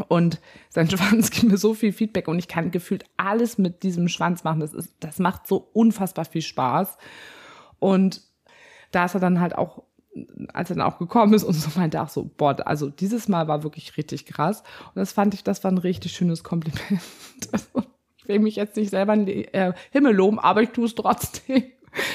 [0.07, 4.07] Und sein Schwanz gibt mir so viel Feedback und ich kann gefühlt alles mit diesem
[4.07, 4.59] Schwanz machen.
[4.59, 6.97] Das ist, das macht so unfassbar viel Spaß.
[7.79, 8.21] Und
[8.91, 9.83] da ist er dann halt auch,
[10.53, 13.47] als er dann auch gekommen ist und so meinte auch so, boah, also dieses Mal
[13.47, 14.63] war wirklich richtig krass.
[14.87, 16.81] Und das fand ich, das war ein richtig schönes Kompliment.
[17.51, 17.83] Also,
[18.17, 20.95] ich will mich jetzt nicht selber in den äh, Himmel loben, aber ich tue es
[20.95, 21.63] trotzdem.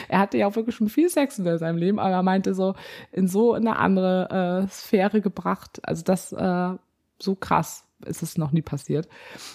[0.09, 2.77] Er hatte ja auch wirklich schon viel Sex in seinem Leben, aber er meinte so,
[3.11, 5.81] in so eine andere äh, Sphäre gebracht.
[5.83, 6.75] Also das äh,
[7.19, 9.09] so krass ist es noch nie passiert.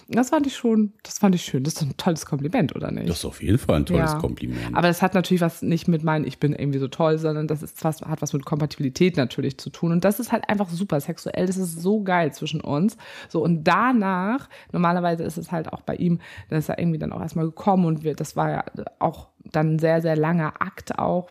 [0.08, 1.64] Das fand ich schon, das fand ich schön.
[1.64, 3.10] Das ist ein tolles Kompliment, oder nicht?
[3.10, 4.20] Das ist auf jeden Fall ein tolles ja.
[4.20, 4.76] Kompliment.
[4.76, 7.64] Aber es hat natürlich was nicht mit meinen, ich bin irgendwie so toll, sondern das
[7.64, 9.92] ist was, hat was mit Kompatibilität natürlich zu tun.
[9.92, 11.46] Und das ist halt einfach super sexuell.
[11.46, 12.98] Das ist so geil zwischen uns.
[13.28, 16.20] So, und danach, normalerweise ist es halt auch bei ihm,
[16.50, 18.66] dann ist er irgendwie dann auch erstmal gekommen und wir, das war ja
[19.00, 21.30] auch dann ein sehr, sehr langer Akt auch.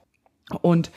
[0.63, 0.91] Und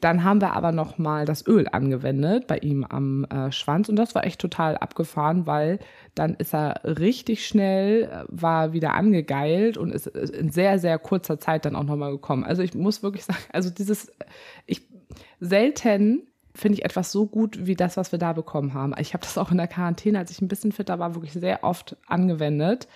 [0.00, 3.96] dann haben wir aber noch mal das Öl angewendet bei ihm am äh, Schwanz und
[3.96, 5.78] das war echt total abgefahren, weil
[6.14, 11.40] dann ist er richtig schnell, äh, war wieder angegeilt und ist in sehr, sehr kurzer
[11.40, 12.44] Zeit dann auch noch mal gekommen.
[12.44, 14.12] Also ich muss wirklich sagen, also dieses,
[14.66, 14.86] ich
[15.40, 18.94] selten finde ich etwas so gut wie das, was wir da bekommen haben.
[18.98, 21.64] Ich habe das auch in der Quarantäne, als ich ein bisschen fitter war, wirklich sehr
[21.64, 22.88] oft angewendet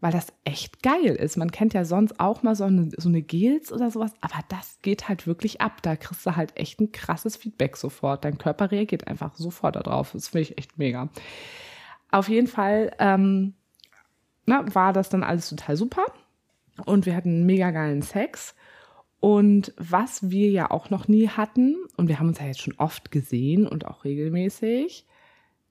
[0.00, 1.36] weil das echt geil ist.
[1.36, 4.78] Man kennt ja sonst auch mal so eine, so eine Gels oder sowas, aber das
[4.82, 5.82] geht halt wirklich ab.
[5.82, 8.24] Da kriegst du halt echt ein krasses Feedback sofort.
[8.24, 10.12] Dein Körper reagiert einfach sofort darauf.
[10.12, 11.08] Das finde ich echt mega.
[12.10, 13.54] Auf jeden Fall ähm,
[14.48, 16.06] na, war das dann alles total super
[16.86, 18.54] und wir hatten mega geilen Sex.
[19.20, 22.74] Und was wir ja auch noch nie hatten, und wir haben uns ja jetzt schon
[22.78, 25.06] oft gesehen und auch regelmäßig,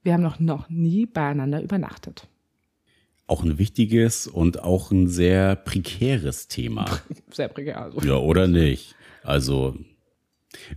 [0.03, 2.27] wir haben noch, noch nie beieinander übernachtet
[3.27, 6.85] auch ein wichtiges und auch ein sehr prekäres Thema.
[7.31, 7.81] Sehr prekär.
[7.81, 8.01] Also.
[8.01, 8.95] Ja, oder nicht?
[9.23, 9.75] Also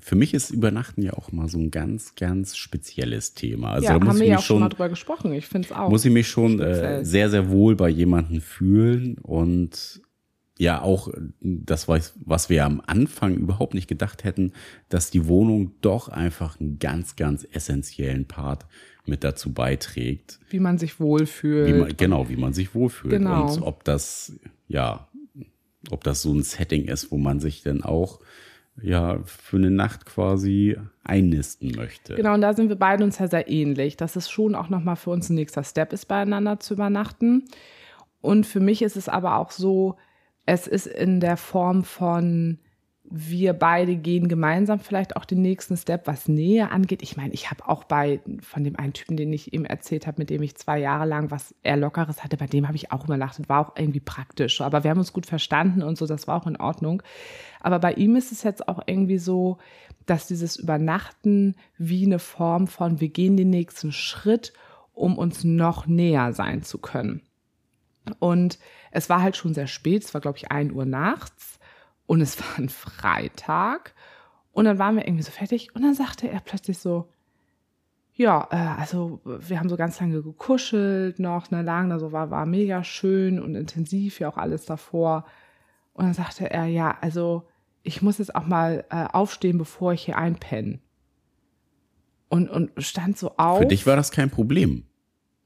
[0.00, 3.72] für mich ist Übernachten ja auch mal so ein ganz, ganz spezielles Thema.
[3.72, 5.32] Also ja, da muss haben ich wir ja auch schon mal drüber gesprochen.
[5.32, 5.88] Ich finde es auch.
[5.88, 10.02] Muss ich mich schon äh, sehr, sehr wohl bei jemandem fühlen und
[10.58, 11.08] ja auch
[11.40, 14.52] das, was, was wir am Anfang überhaupt nicht gedacht hätten,
[14.90, 18.66] dass die Wohnung doch einfach einen ganz, ganz essentiellen Part
[19.06, 20.38] mit dazu beiträgt.
[20.50, 21.68] Wie man sich wohlfühlt.
[21.68, 23.12] Wie man, genau, wie man sich wohlfühlt.
[23.12, 23.52] Genau.
[23.52, 24.38] Und ob das,
[24.68, 25.08] ja,
[25.90, 28.20] ob das so ein Setting ist, wo man sich dann auch
[28.82, 32.14] ja, für eine Nacht quasi einnisten möchte.
[32.14, 33.96] Genau, und da sind wir beide uns ja sehr ähnlich.
[33.96, 37.44] Das ist schon auch nochmal für uns ein nächster Step ist, beieinander zu übernachten.
[38.20, 39.96] Und für mich ist es aber auch so,
[40.46, 42.58] es ist in der Form von,
[43.12, 47.02] wir beide gehen gemeinsam vielleicht auch den nächsten Step, was Nähe angeht.
[47.02, 50.20] Ich meine, ich habe auch bei von dem einen Typen, den ich ihm erzählt habe,
[50.20, 53.04] mit dem ich zwei Jahre lang was eher Lockeres hatte, bei dem habe ich auch
[53.04, 54.60] übernachtet, war auch irgendwie praktisch.
[54.60, 57.02] Aber wir haben uns gut verstanden und so, das war auch in Ordnung.
[57.58, 59.58] Aber bei ihm ist es jetzt auch irgendwie so,
[60.06, 64.52] dass dieses Übernachten wie eine Form von, wir gehen den nächsten Schritt,
[64.92, 67.22] um uns noch näher sein zu können.
[68.20, 68.60] Und
[68.92, 71.59] es war halt schon sehr spät, es war, glaube ich, ein Uhr nachts
[72.10, 73.94] und es war ein Freitag.
[74.50, 77.08] Und dann waren wir irgendwie so fertig und dann sagte er plötzlich so,
[78.14, 82.32] ja, äh, also wir haben so ganz lange gekuschelt noch, ne, lagen da so, war,
[82.32, 85.24] war mega schön und intensiv, ja auch alles davor.
[85.92, 87.46] Und dann sagte er, ja, also
[87.84, 90.80] ich muss jetzt auch mal äh, aufstehen, bevor ich hier einpenne.
[92.28, 93.60] Und, und stand so auf.
[93.60, 94.82] Für dich war das kein Problem.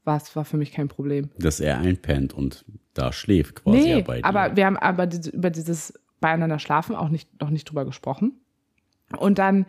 [0.03, 1.29] Was war für mich kein Problem?
[1.37, 4.25] Dass er einpennt und da schläft quasi nee, bei dir.
[4.25, 8.39] aber wir haben aber diese, über dieses beieinander schlafen auch nicht, noch nicht drüber gesprochen.
[9.17, 9.65] Und dann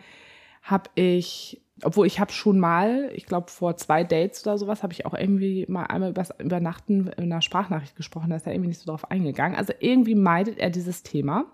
[0.63, 4.93] habe ich, obwohl ich habe schon mal, ich glaube vor zwei Dates oder sowas, habe
[4.93, 8.69] ich auch irgendwie mal einmal übers Übernachten in einer Sprachnachricht gesprochen, da ist er irgendwie
[8.69, 9.57] nicht so drauf eingegangen.
[9.57, 11.47] Also irgendwie meidet er dieses Thema.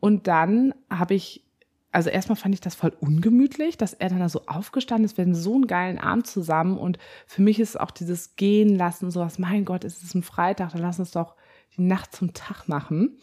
[0.00, 1.44] Und dann habe ich
[1.92, 5.18] also erstmal fand ich das voll ungemütlich, dass er dann da so aufgestanden ist.
[5.18, 9.10] Wir hatten so einen geilen Abend zusammen und für mich ist auch dieses Gehen lassen,
[9.10, 11.36] sowas, mein Gott, es ist ein Freitag, dann lass uns doch
[11.76, 13.18] die Nacht zum Tag machen.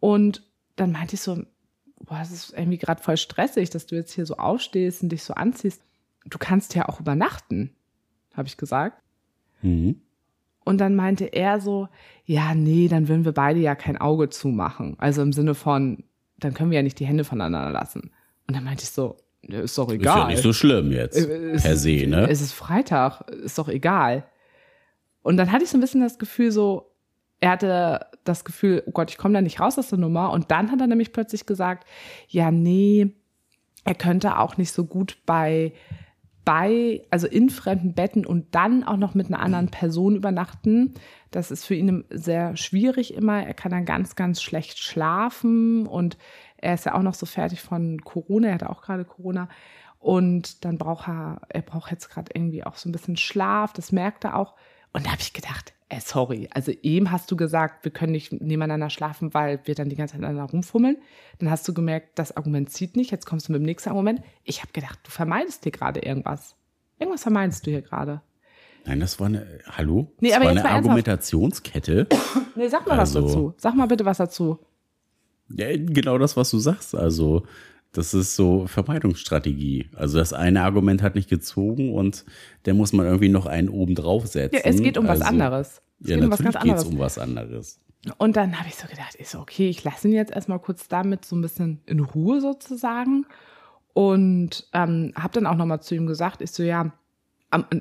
[0.00, 0.42] Und
[0.76, 1.42] dann meinte ich so,
[2.00, 5.22] boah, es ist irgendwie gerade voll stressig, dass du jetzt hier so aufstehst und dich
[5.22, 5.82] so anziehst.
[6.24, 7.74] Du kannst ja auch übernachten,
[8.34, 9.00] habe ich gesagt.
[9.62, 10.00] Mhm.
[10.64, 11.88] Und dann meinte er so,
[12.24, 14.96] ja, nee, dann würden wir beide ja kein Auge zumachen.
[14.98, 16.02] Also im Sinne von,
[16.38, 18.10] dann können wir ja nicht die Hände voneinander lassen.
[18.48, 20.16] Und dann meinte ich so, ist doch egal.
[20.16, 22.28] Ist ja nicht so schlimm jetzt, äh, es per se, ne?
[22.28, 24.26] Es ist Freitag, ist doch egal.
[25.22, 26.90] Und dann hatte ich so ein bisschen das Gefühl so,
[27.38, 30.32] er hatte das Gefühl, oh Gott, ich komme da nicht raus aus der Nummer.
[30.32, 31.86] Und dann hat er nämlich plötzlich gesagt,
[32.28, 33.12] ja, nee,
[33.84, 35.72] er könnte auch nicht so gut bei
[36.46, 40.94] bei, also in fremden Betten und dann auch noch mit einer anderen Person übernachten.
[41.32, 43.44] Das ist für ihn sehr schwierig immer.
[43.44, 46.16] Er kann dann ganz, ganz schlecht schlafen und
[46.56, 48.46] er ist ja auch noch so fertig von Corona.
[48.46, 49.48] Er hat auch gerade Corona.
[49.98, 53.72] Und dann braucht er, er braucht jetzt gerade irgendwie auch so ein bisschen Schlaf.
[53.72, 54.54] Das merkt er auch.
[54.92, 58.32] Und da habe ich gedacht, ey, sorry, also ihm hast du gesagt, wir können nicht
[58.32, 60.96] nebeneinander schlafen, weil wir dann die ganze Zeit aneinander rumfummeln.
[61.38, 63.10] Dann hast du gemerkt, das Argument zieht nicht.
[63.10, 64.20] Jetzt kommst du mit dem nächsten Argument.
[64.44, 66.56] Ich habe gedacht, du vermeidest dir gerade irgendwas.
[66.98, 68.22] Irgendwas vermeidest du hier gerade.
[68.84, 70.12] Nein, das war eine, hallo?
[70.20, 70.86] Nee, das aber war jetzt eine ernsthaft.
[70.86, 72.06] Argumentationskette.
[72.56, 73.54] Nee, sag mal Also- was dazu.
[73.58, 74.58] Sag mal bitte was dazu.
[75.50, 76.94] Ja, genau das, was du sagst.
[76.94, 77.44] Also,
[77.92, 79.90] das ist so Vermeidungsstrategie.
[79.94, 82.24] Also, das eine Argument hat nicht gezogen und
[82.64, 84.58] da muss man irgendwie noch einen oben draufsetzen.
[84.62, 85.82] Ja, es geht um was also, anderes.
[86.00, 86.94] Es Ja, geht um was natürlich ganz geht es anderes.
[86.94, 87.80] um was anderes.
[88.18, 90.88] Und dann habe ich so gedacht, ich so, okay, ich lasse ihn jetzt erstmal kurz
[90.88, 93.26] damit so ein bisschen in Ruhe sozusagen.
[93.94, 96.92] Und ähm, habe dann auch nochmal zu ihm gesagt, ich so, ja,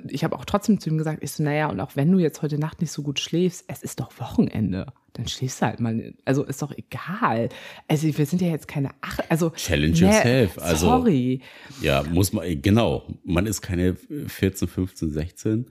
[0.09, 2.41] ich habe auch trotzdem zu ihm gesagt, ich so, naja, und auch wenn du jetzt
[2.41, 4.88] heute Nacht nicht so gut schläfst, es ist doch Wochenende.
[5.13, 6.13] Dann schläfst du halt mal.
[6.26, 7.49] Also ist doch egal.
[7.88, 10.59] Also wir sind ja jetzt keine Ach, also Challenge ne, yourself.
[10.59, 11.41] Also, sorry.
[11.82, 13.07] Ja, muss man, genau.
[13.24, 15.66] Man ist keine 14, 15, 16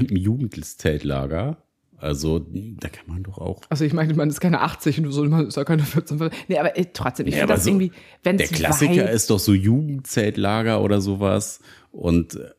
[0.00, 1.58] im Jugendzeltlager.
[1.96, 3.62] Also, da kann man doch auch.
[3.70, 6.18] Also ich meine, man ist keine 80 und so, man ist ja keine 14.
[6.18, 6.38] 15.
[6.48, 7.92] Nee, aber äh, trotzdem, ich Ja, finde das so- irgendwie,
[8.22, 11.60] wenn Der Klassiker weit, ist doch so Jugendzeltlager oder sowas.
[11.92, 12.50] Und äh,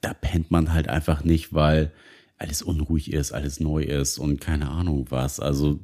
[0.00, 1.92] da pennt man halt einfach nicht, weil
[2.38, 5.40] alles unruhig ist, alles neu ist und keine Ahnung was.
[5.40, 5.78] Also,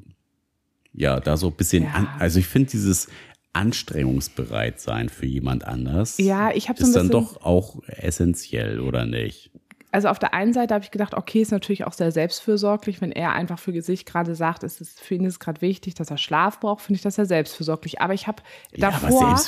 [0.93, 1.93] ja, da so ein bisschen, Ja.
[1.93, 3.09] an, also ich finde dieses
[3.53, 6.19] anstrengungsbereit sein für jemand anders.
[6.19, 9.51] Ja, ich habe so ein ist dann bisschen, doch auch essentiell, oder nicht?
[9.97, 13.13] Also auf der einen Seite habe ich gedacht, okay, ist natürlich auch sehr selbstfürsorglich, wenn
[13.13, 16.19] er einfach für sich gerade sagt, es ist für ihn ist gerade wichtig, dass er
[16.19, 18.03] Schlaf braucht, finde ich das sehr selbstfürsorglich.
[18.03, 18.43] Aber ich habe
[18.75, 19.41] Ja, aber davor,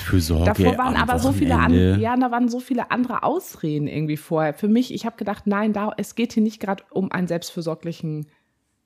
[0.47, 4.55] davor waren aber so viele, an, ja, da waren so viele andere Ausreden irgendwie vorher.
[4.55, 8.29] Für mich, ich habe gedacht, nein, da, es geht hier nicht gerade um einen selbstfürsorglichen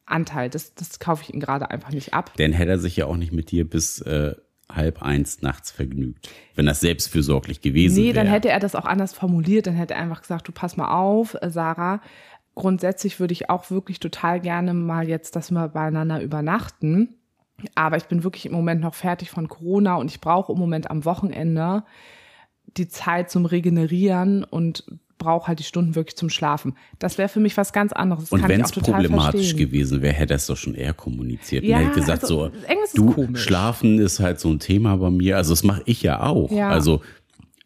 [0.04, 0.50] Anteil.
[0.50, 2.32] Das, das kaufe ich ihm gerade einfach nicht ab.
[2.38, 4.34] Dann hätte er sich ja auch nicht mit dir bis äh,
[4.74, 8.06] halb eins nachts vergnügt, wenn das selbstfürsorglich gewesen wäre.
[8.06, 9.66] Nee, dann hätte er das auch anders formuliert.
[9.66, 12.00] Dann hätte er einfach gesagt, du pass mal auf, Sarah.
[12.54, 17.14] Grundsätzlich würde ich auch wirklich total gerne mal jetzt, dass wir beieinander übernachten.
[17.74, 20.90] Aber ich bin wirklich im Moment noch fertig von Corona und ich brauche im Moment
[20.90, 21.84] am Wochenende
[22.76, 24.84] die Zeit zum Regenerieren und
[25.18, 26.76] brauche halt die Stunden wirklich zum Schlafen.
[26.98, 28.24] Das wäre für mich was ganz anderes.
[28.24, 29.58] Das Und wenn es problematisch verstehen.
[29.58, 31.64] gewesen wäre, hätte es doch schon eher kommuniziert.
[31.64, 32.50] Ja, und hätte gesagt, also,
[32.92, 33.42] so, du, komisch.
[33.42, 35.36] Schlafen ist halt so ein Thema bei mir.
[35.36, 36.50] Also das mache ich ja auch.
[36.50, 36.70] Ja.
[36.70, 37.02] Also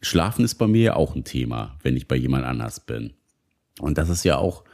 [0.02, 3.14] Schlafen ist bei mir ja auch ein Thema, wenn ich bei jemand anders bin.
[3.80, 4.64] Und das ist ja auch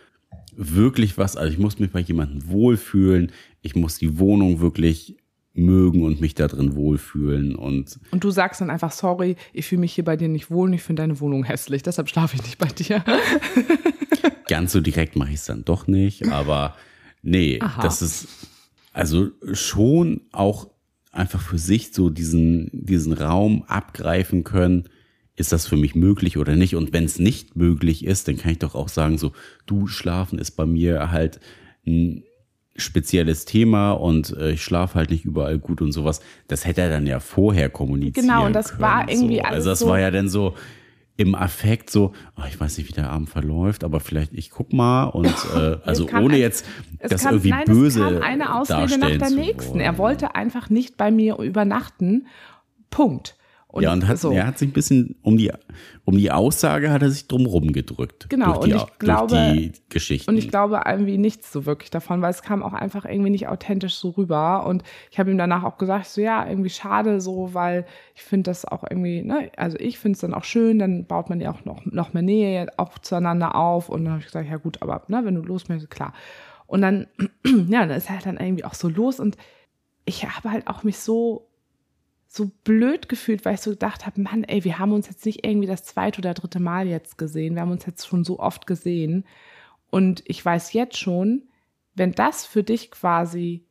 [0.54, 3.32] wirklich was, also ich muss mich bei jemandem wohlfühlen.
[3.62, 5.16] Ich muss die Wohnung wirklich
[5.54, 7.54] mögen und mich da drin wohlfühlen.
[7.54, 10.68] Und Und du sagst dann einfach, sorry, ich fühle mich hier bei dir nicht wohl
[10.68, 13.04] und ich finde deine Wohnung hässlich, deshalb schlafe ich nicht bei dir.
[14.48, 16.76] ganz so direkt mache ich es dann doch nicht, aber
[17.22, 17.82] nee, Aha.
[17.82, 18.28] das ist
[18.92, 20.68] also schon auch
[21.10, 24.88] einfach für sich so diesen, diesen Raum abgreifen können.
[25.36, 26.76] Ist das für mich möglich oder nicht?
[26.76, 29.32] Und wenn es nicht möglich ist, dann kann ich doch auch sagen, so,
[29.66, 31.40] du schlafen ist bei mir halt
[31.86, 32.22] ein
[32.76, 36.20] spezielles Thema und äh, ich schlafe halt nicht überall gut und sowas.
[36.48, 39.42] Das hätte er dann ja vorher kommunizieren Genau, und das können, war irgendwie so.
[39.42, 40.54] alles Also das so- war ja dann so
[41.18, 44.72] im Affekt so, oh, ich weiß nicht, wie der Abend verläuft, aber vielleicht ich guck
[44.72, 46.64] mal und äh, also ohne ein- jetzt
[47.00, 49.78] das kam, irgendwie nein, böse es kam eine Ausrede nach der nächsten.
[49.78, 52.26] Er wollte einfach nicht bei mir übernachten.
[52.90, 53.36] Punkt.
[53.72, 54.30] Und ja, und hat, so.
[54.30, 55.50] er hat sich ein bisschen um die,
[56.04, 58.28] um die Aussage hat er sich drum gedrückt.
[58.28, 60.30] Genau, durch die, und ich glaube- Geschichten.
[60.30, 63.48] Und ich glaube irgendwie nichts so wirklich davon, weil es kam auch einfach irgendwie nicht
[63.48, 64.66] authentisch so rüber.
[64.66, 68.50] Und ich habe ihm danach auch gesagt, so ja, irgendwie schade so, weil ich finde
[68.50, 71.50] das auch irgendwie, ne, also ich finde es dann auch schön, dann baut man ja
[71.50, 73.88] auch noch, noch mehr Nähe auch zueinander auf.
[73.88, 76.12] Und dann habe ich gesagt, ja gut, aber ne, wenn du los möchtest, klar.
[76.66, 77.06] Und dann,
[77.68, 79.38] ja, dann ist er halt dann irgendwie auch so los und
[80.04, 81.48] ich habe halt auch mich so
[82.34, 85.44] so blöd gefühlt, weil ich so gedacht habe, Mann, ey, wir haben uns jetzt nicht
[85.44, 87.54] irgendwie das zweite oder dritte Mal jetzt gesehen.
[87.54, 89.26] Wir haben uns jetzt schon so oft gesehen.
[89.90, 91.42] Und ich weiß jetzt schon,
[91.94, 93.66] wenn das für dich quasi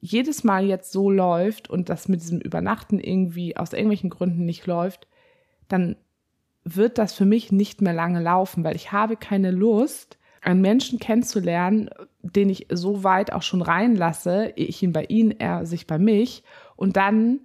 [0.00, 4.68] jedes Mal jetzt so läuft und das mit diesem Übernachten irgendwie aus irgendwelchen Gründen nicht
[4.68, 5.08] läuft,
[5.66, 5.96] dann
[6.62, 11.00] wird das für mich nicht mehr lange laufen, weil ich habe keine Lust, einen Menschen
[11.00, 11.90] kennenzulernen,
[12.22, 16.44] den ich so weit auch schon reinlasse, ich ihn bei ihm, er sich bei mich
[16.76, 17.40] und dann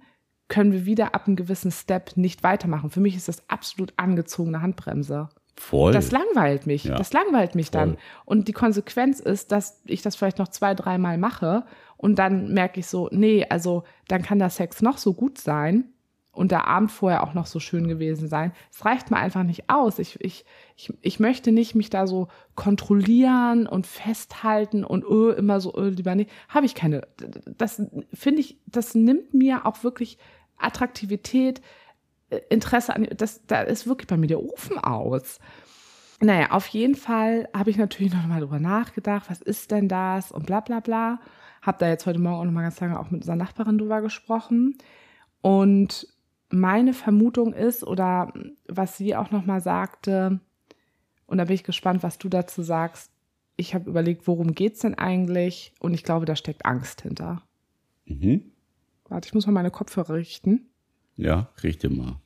[0.50, 2.90] können wir wieder ab einem gewissen Step nicht weitermachen.
[2.90, 5.30] Für mich ist das absolut angezogene Handbremse.
[5.56, 5.92] Voll.
[5.92, 6.84] Das langweilt mich.
[6.84, 6.96] Ja.
[6.96, 7.92] Das langweilt mich dann.
[7.92, 7.98] Voll.
[8.26, 11.64] Und die Konsequenz ist, dass ich das vielleicht noch zwei, dreimal mache
[11.96, 15.84] und dann merke ich so, nee, also dann kann der Sex noch so gut sein.
[16.32, 18.52] und der Abend vorher auch noch so schön gewesen sein.
[18.72, 19.98] Es reicht mir einfach nicht aus.
[19.98, 20.44] Ich, ich,
[20.76, 25.88] ich, ich möchte nicht mich da so kontrollieren und festhalten und öh, immer so, öh,
[25.90, 26.30] lieber nicht.
[26.48, 27.02] Habe ich keine.
[27.58, 27.82] Das
[28.14, 30.18] finde ich, das nimmt mir auch wirklich
[30.62, 31.60] Attraktivität,
[32.30, 33.08] äh, Interesse an.
[33.16, 35.38] Das, da ist wirklich bei mir der Ofen aus.
[36.20, 40.32] Naja, auf jeden Fall habe ich natürlich noch mal drüber nachgedacht, was ist denn das
[40.32, 41.20] und bla bla bla.
[41.62, 44.00] Habe da jetzt heute Morgen auch noch mal ganz lange auch mit unserer Nachbarin drüber
[44.00, 44.78] gesprochen.
[45.42, 46.06] Und
[46.50, 48.32] meine Vermutung ist, oder
[48.66, 50.40] was sie auch noch mal sagte,
[51.26, 53.12] und da bin ich gespannt, was du dazu sagst.
[53.56, 55.72] Ich habe überlegt, worum geht es denn eigentlich?
[55.78, 57.42] Und ich glaube, da steckt Angst hinter.
[58.04, 58.49] Mhm.
[59.10, 60.70] Warte, ich muss mal meine Kopfhörer richten.
[61.16, 62.20] Ja, richte mal.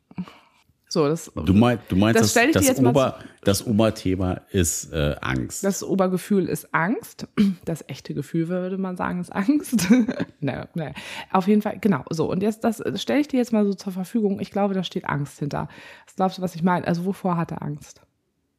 [0.86, 5.64] So, das, du, mein, du meinst, das, das, das, Ober, das Oberthema ist äh, Angst.
[5.64, 7.26] Das Obergefühl ist Angst.
[7.64, 9.88] Das echte Gefühl, würde man sagen, ist Angst.
[10.40, 10.92] naja, naja.
[11.32, 12.04] Auf jeden Fall, genau.
[12.10, 14.38] So, und jetzt, das stelle ich dir jetzt mal so zur Verfügung.
[14.38, 15.68] Ich glaube, da steht Angst hinter.
[16.06, 16.86] Was glaubst du, was ich meine?
[16.86, 18.02] Also, wovor hat er Angst?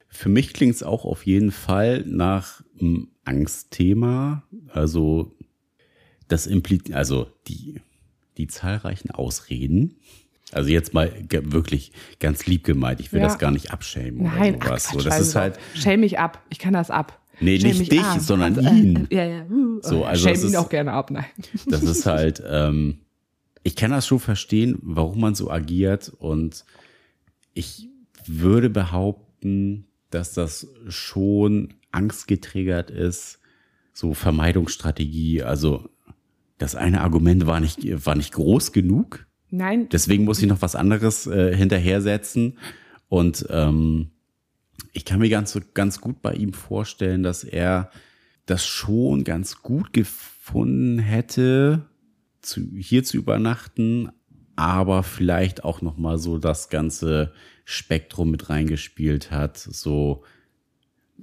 [0.09, 4.43] Für mich klingt es auch auf jeden Fall nach einem Angstthema.
[4.73, 5.31] Also,
[6.27, 7.81] das impliziert, also die,
[8.37, 9.95] die zahlreichen Ausreden,
[10.51, 12.99] also jetzt mal wirklich ganz lieb gemeint.
[12.99, 13.27] Ich will ja.
[13.27, 14.85] das gar nicht abschämen Nein, oder sowas.
[14.87, 15.59] Ach, Quatsch, so, das ist halt.
[15.73, 16.41] Schäme mich ab.
[16.49, 17.19] Ich kann das ab.
[17.39, 18.19] Nee, Shame nicht dich, ab.
[18.19, 19.07] sondern also, ihn.
[19.09, 19.45] Äh, ja, ja.
[19.49, 21.25] Uh, so, also Shame ihn ist, auch gerne ab, nein.
[21.67, 22.99] Das ist halt, ähm,
[23.63, 26.65] ich kann das schon verstehen, warum man so agiert und
[27.53, 27.89] ich
[28.25, 33.39] würde behaupten, dass das schon angstgetriggert ist,
[33.93, 35.43] so Vermeidungsstrategie.
[35.43, 35.89] Also
[36.57, 39.25] das eine Argument war nicht, war nicht groß genug.
[39.49, 39.89] Nein.
[39.89, 42.57] Deswegen muss ich noch was anderes äh, hinterhersetzen.
[43.07, 44.11] Und ähm,
[44.93, 47.89] ich kann mir ganz, ganz gut bei ihm vorstellen, dass er
[48.45, 51.85] das schon ganz gut gefunden hätte,
[52.41, 54.09] zu, hier zu übernachten,
[54.55, 57.33] aber vielleicht auch noch mal so das ganze
[57.65, 59.57] Spektrum mit reingespielt hat.
[59.57, 60.23] So,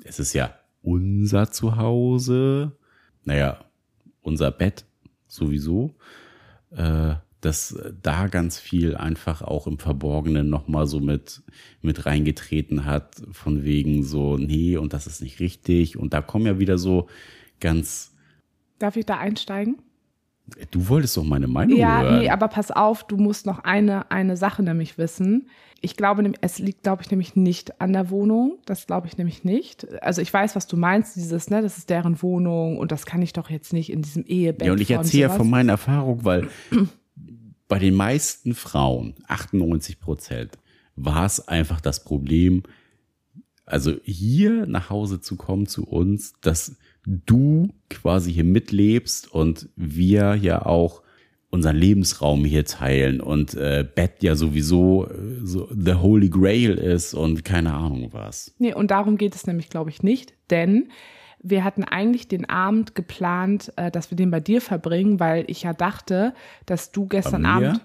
[0.04, 2.76] es ist ja unser Zuhause,
[3.24, 3.64] naja,
[4.20, 4.84] unser Bett
[5.32, 5.94] sowieso.
[6.70, 11.42] Äh, dass da ganz viel einfach auch im Verborgenen nochmal so mit,
[11.82, 15.98] mit reingetreten hat, von wegen so, nee, und das ist nicht richtig.
[15.98, 17.08] Und da kommen ja wieder so
[17.58, 18.14] ganz.
[18.78, 19.82] Darf ich da einsteigen?
[20.70, 22.14] Du wolltest doch meine Meinung ja, hören.
[22.14, 25.48] Ja, nee, aber pass auf, du musst noch eine, eine Sache nämlich wissen.
[25.80, 28.58] Ich glaube, es liegt, glaube ich, nämlich nicht an der Wohnung.
[28.66, 29.86] Das glaube ich nämlich nicht.
[30.00, 33.20] Also ich weiß, was du meinst, dieses, ne, das ist deren Wohnung und das kann
[33.20, 34.66] ich doch jetzt nicht in diesem Ehebett.
[34.66, 36.48] Ja, und ich erzähle ja von meiner Erfahrung, weil
[37.68, 40.58] bei den meisten Frauen, 98 Prozent,
[40.94, 42.62] war es einfach das Problem,
[43.64, 50.34] also hier nach Hause zu kommen zu uns, dass du quasi hier mitlebst und wir
[50.34, 51.02] ja auch
[51.50, 57.12] unseren Lebensraum hier teilen und äh, Bett ja sowieso äh, so the Holy Grail ist
[57.12, 58.54] und keine Ahnung was.
[58.58, 60.88] Nee, und darum geht es nämlich, glaube ich, nicht, denn
[61.42, 65.64] wir hatten eigentlich den Abend geplant, äh, dass wir den bei dir verbringen, weil ich
[65.64, 66.32] ja dachte,
[66.64, 67.84] dass du gestern Abend,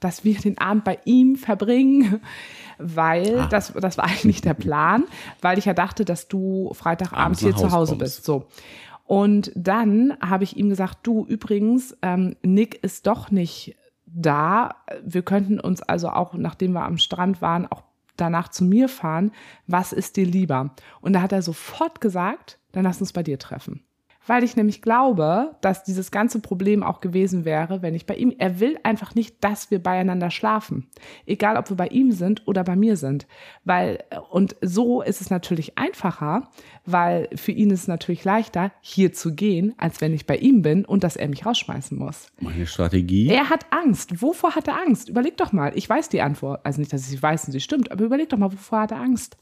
[0.00, 2.20] dass wir den Abend bei ihm verbringen,
[2.78, 3.46] weil ah.
[3.48, 5.04] das, das war eigentlich der Plan,
[5.40, 8.16] weil ich ja dachte, dass du Freitagabend hier zu Hause kommst.
[8.16, 8.24] bist.
[8.24, 8.46] So.
[9.04, 13.76] Und dann habe ich ihm gesagt, du übrigens, ähm, Nick ist doch nicht
[14.06, 14.76] da.
[15.04, 17.82] Wir könnten uns also auch, nachdem wir am Strand waren, auch
[18.16, 19.32] danach zu mir fahren.
[19.66, 20.74] Was ist dir lieber?
[21.00, 23.82] Und da hat er sofort gesagt, dann lass uns bei dir treffen.
[24.30, 28.32] Weil ich nämlich glaube, dass dieses ganze Problem auch gewesen wäre, wenn ich bei ihm,
[28.38, 30.86] er will einfach nicht, dass wir beieinander schlafen.
[31.26, 33.26] Egal, ob wir bei ihm sind oder bei mir sind.
[33.64, 36.48] Weil, und so ist es natürlich einfacher,
[36.86, 40.62] weil für ihn ist es natürlich leichter, hier zu gehen, als wenn ich bei ihm
[40.62, 42.30] bin und dass er mich rausschmeißen muss.
[42.38, 43.26] Meine Strategie?
[43.30, 44.22] Er hat Angst.
[44.22, 45.08] Wovor hat er Angst?
[45.08, 45.72] Überleg doch mal.
[45.74, 46.64] Ich weiß die Antwort.
[46.64, 48.92] Also nicht, dass ich sie weiß und sie stimmt, aber überleg doch mal, wovor hat
[48.92, 49.36] er Angst?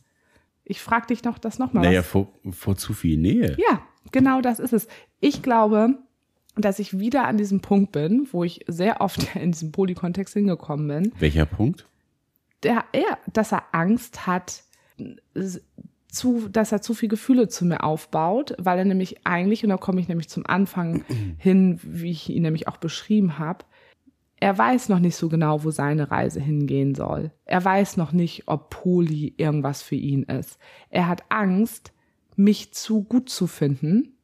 [0.65, 1.85] Ich frage dich noch das nochmal.
[1.85, 3.55] Naja, vor, vor zu viel Nähe.
[3.59, 3.83] Ja,
[4.13, 4.89] genau das ist es.
[5.21, 5.99] Ich glaube,
[6.57, 10.89] dass ich wieder an diesem Punkt bin, wo ich sehr oft in diesem Polykontext hingekommen
[10.89, 11.13] bin.
[11.19, 11.87] Welcher Punkt?
[12.63, 14.65] Der, er, dass er Angst hat,
[16.09, 19.77] zu, dass er zu viel Gefühle zu mir aufbaut, weil er nämlich eigentlich, und da
[19.77, 21.05] komme ich nämlich zum Anfang
[21.39, 23.65] hin, wie ich ihn nämlich auch beschrieben habe,
[24.41, 27.33] er weiß noch nicht so genau, wo seine Reise hingehen soll.
[27.45, 30.59] Er weiß noch nicht, ob Poli irgendwas für ihn ist.
[30.91, 31.93] Er hat Angst,
[32.39, 34.17] mich zu gut zu finden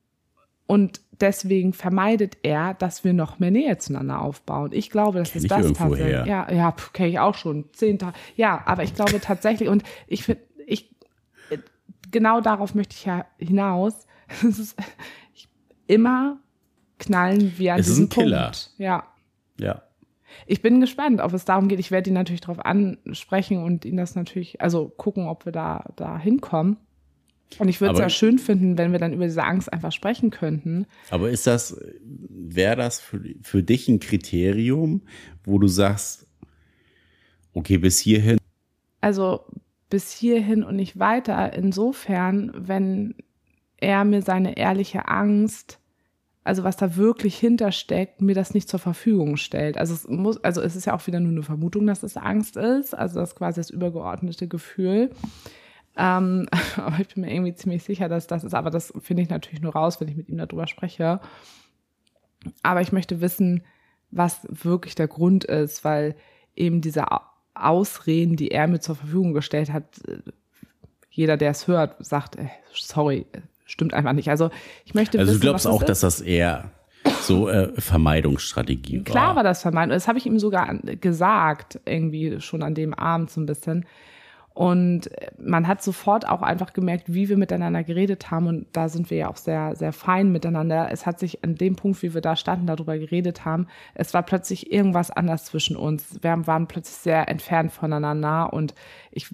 [0.67, 4.71] und deswegen vermeidet er, dass wir noch mehr Nähe zueinander aufbauen.
[4.73, 6.27] Ich glaube, das ist das tatsächlich.
[6.27, 7.67] Ja, ja, kenne ich auch schon.
[7.73, 8.17] Zehn Tage.
[8.37, 10.95] Ja, aber ich glaube tatsächlich, und ich finde, ich,
[12.11, 14.07] genau darauf möchte ich ja hinaus.
[14.43, 14.77] Ist,
[15.35, 15.49] ich,
[15.87, 16.39] immer
[16.99, 18.43] knallen wir an es diesem ist ein Killer.
[18.45, 18.71] Punkt.
[18.79, 19.05] Ja.
[19.61, 19.83] Ja.
[20.47, 21.79] Ich bin gespannt, ob es darum geht.
[21.79, 25.85] Ich werde ihn natürlich darauf ansprechen und ihn das natürlich, also gucken, ob wir da,
[25.97, 26.79] da hinkommen.
[27.59, 30.31] Und ich würde es ja schön finden, wenn wir dann über diese Angst einfach sprechen
[30.31, 30.87] könnten.
[31.11, 35.03] Aber ist das, wäre das für, für dich ein Kriterium,
[35.45, 36.27] wo du sagst,
[37.53, 38.39] okay, bis hierhin?
[39.01, 39.45] Also
[39.89, 41.53] bis hierhin und nicht weiter.
[41.53, 43.15] Insofern, wenn
[43.77, 45.79] er mir seine ehrliche Angst,
[46.43, 49.79] also was da wirklich hintersteckt, mir das nicht zur Verfügung stellt.
[49.79, 52.57] Also es muss, also es ist ja auch wieder nur eine Vermutung, dass es Angst
[52.57, 55.11] ist, also das ist quasi das übergeordnete Gefühl.
[55.97, 58.55] Ähm, aber ich bin mir irgendwie ziemlich sicher, dass das ist.
[58.55, 61.21] Aber das finde ich natürlich nur raus, wenn ich mit ihm darüber spreche.
[62.63, 63.63] Aber ich möchte wissen,
[64.11, 66.15] was wirklich der Grund ist, weil
[66.55, 67.07] eben diese
[67.55, 69.85] Ausreden, die er mir zur Verfügung gestellt hat,
[71.11, 73.27] jeder, der es hört, sagt, äh, sorry,
[73.65, 74.29] stimmt einfach nicht.
[74.29, 74.51] Also
[74.85, 75.89] ich möchte Also wissen, du glaubst was auch, ist.
[75.89, 76.71] dass das eher
[77.21, 79.05] so äh, Vermeidungsstrategie war.
[79.05, 79.91] Klar war das Vermeidung.
[79.91, 83.87] Das habe ich ihm sogar gesagt, irgendwie schon an dem Abend so ein bisschen.
[84.55, 88.47] Und man hat sofort auch einfach gemerkt, wie wir miteinander geredet haben.
[88.47, 90.89] Und da sind wir ja auch sehr, sehr fein miteinander.
[90.93, 94.23] Es hat sich an dem Punkt, wie wir da standen, darüber geredet haben, es war
[94.23, 96.21] plötzlich irgendwas anders zwischen uns.
[96.23, 98.53] Wir waren plötzlich sehr entfernt voneinander.
[98.53, 98.75] Und
[99.11, 99.27] ich,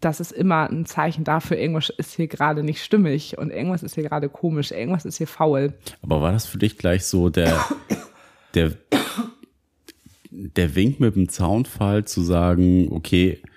[0.00, 3.96] das ist immer ein Zeichen dafür, irgendwas ist hier gerade nicht stimmig und irgendwas ist
[3.96, 5.74] hier gerade komisch, irgendwas ist hier faul.
[6.00, 7.58] Aber war das für dich gleich so der,
[8.54, 8.70] der,
[10.30, 13.49] der Wink mit dem Zaunfall zu sagen, okay, äh,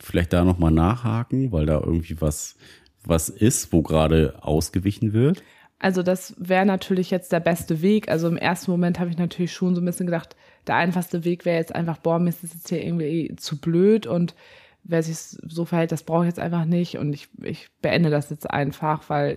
[0.00, 2.56] vielleicht da nochmal nachhaken, weil da irgendwie was,
[3.04, 5.42] was ist, wo gerade ausgewichen wird?
[5.78, 8.08] Also das wäre natürlich jetzt der beste Weg.
[8.08, 11.44] Also im ersten Moment habe ich natürlich schon so ein bisschen gedacht, der einfachste Weg
[11.44, 14.34] wäre jetzt einfach, boah, mir ist das jetzt hier irgendwie zu blöd und
[14.88, 18.30] wer sich so verhält, das brauche ich jetzt einfach nicht und ich, ich beende das
[18.30, 19.36] jetzt einfach, weil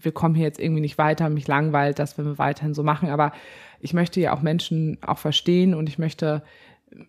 [0.00, 3.10] wir kommen hier jetzt irgendwie nicht weiter, mich langweilt das, wenn wir weiterhin so machen,
[3.10, 3.32] aber
[3.80, 6.42] ich möchte ja auch Menschen auch verstehen und ich möchte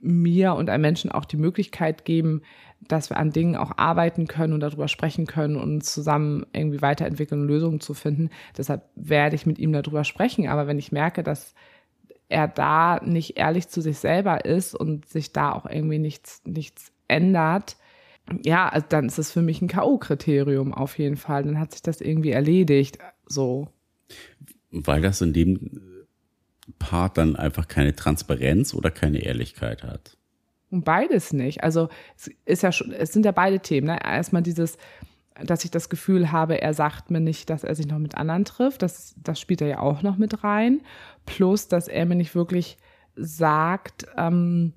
[0.02, 2.42] mir und einem Menschen auch die Möglichkeit geben,
[2.88, 7.42] dass wir an Dingen auch arbeiten können und darüber sprechen können und zusammen irgendwie weiterentwickeln
[7.42, 8.30] und Lösungen zu finden.
[8.58, 10.48] Deshalb werde ich mit ihm darüber sprechen.
[10.48, 11.54] Aber wenn ich merke, dass
[12.30, 16.92] er da nicht ehrlich zu sich selber ist und sich da auch irgendwie nichts, nichts
[17.08, 17.76] ändert,
[18.44, 21.44] ja, also dann ist es für mich ein K.O.-Kriterium auf jeden Fall.
[21.44, 23.00] Dann hat sich das irgendwie erledigt.
[23.26, 23.70] So.
[24.72, 25.89] Weil das in dem
[26.80, 30.18] Part dann einfach keine Transparenz oder keine Ehrlichkeit hat.
[30.72, 31.64] Und beides nicht.
[31.64, 33.88] Also es ist ja schon, es sind ja beide Themen.
[33.88, 34.00] Ne?
[34.04, 34.78] Erstmal dieses,
[35.44, 38.46] dass ich das Gefühl habe, er sagt mir nicht, dass er sich noch mit anderen
[38.46, 38.82] trifft.
[38.82, 40.82] Das, das spielt er ja auch noch mit rein.
[41.26, 42.78] Plus, dass er mir nicht wirklich
[43.16, 44.74] sagt, ähm,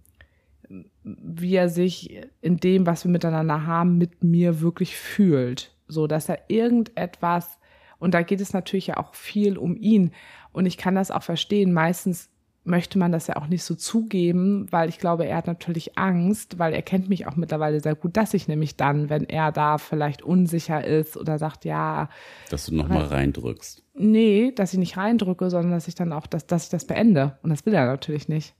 [1.05, 5.75] wie er sich in dem, was wir miteinander haben, mit mir wirklich fühlt.
[5.89, 7.59] So, dass er irgendetwas,
[8.03, 10.11] und da geht es natürlich ja auch viel um ihn.
[10.51, 11.73] Und ich kann das auch verstehen.
[11.73, 12.31] Meistens
[12.65, 16.59] möchte man das ja auch nicht so zugeben, weil ich glaube, er hat natürlich Angst,
[16.59, 19.79] weil er kennt mich auch mittlerweile sehr gut, dass ich nämlich dann, wenn er da
[19.79, 22.09] vielleicht unsicher ist oder sagt, ja,
[22.51, 23.85] Dass du nochmal reindrückst.
[23.95, 27.39] nee, dass ich nicht reindrücke, sondern dass ich dann auch, dass, dass ich das beende.
[27.45, 28.57] Und das will er natürlich nicht.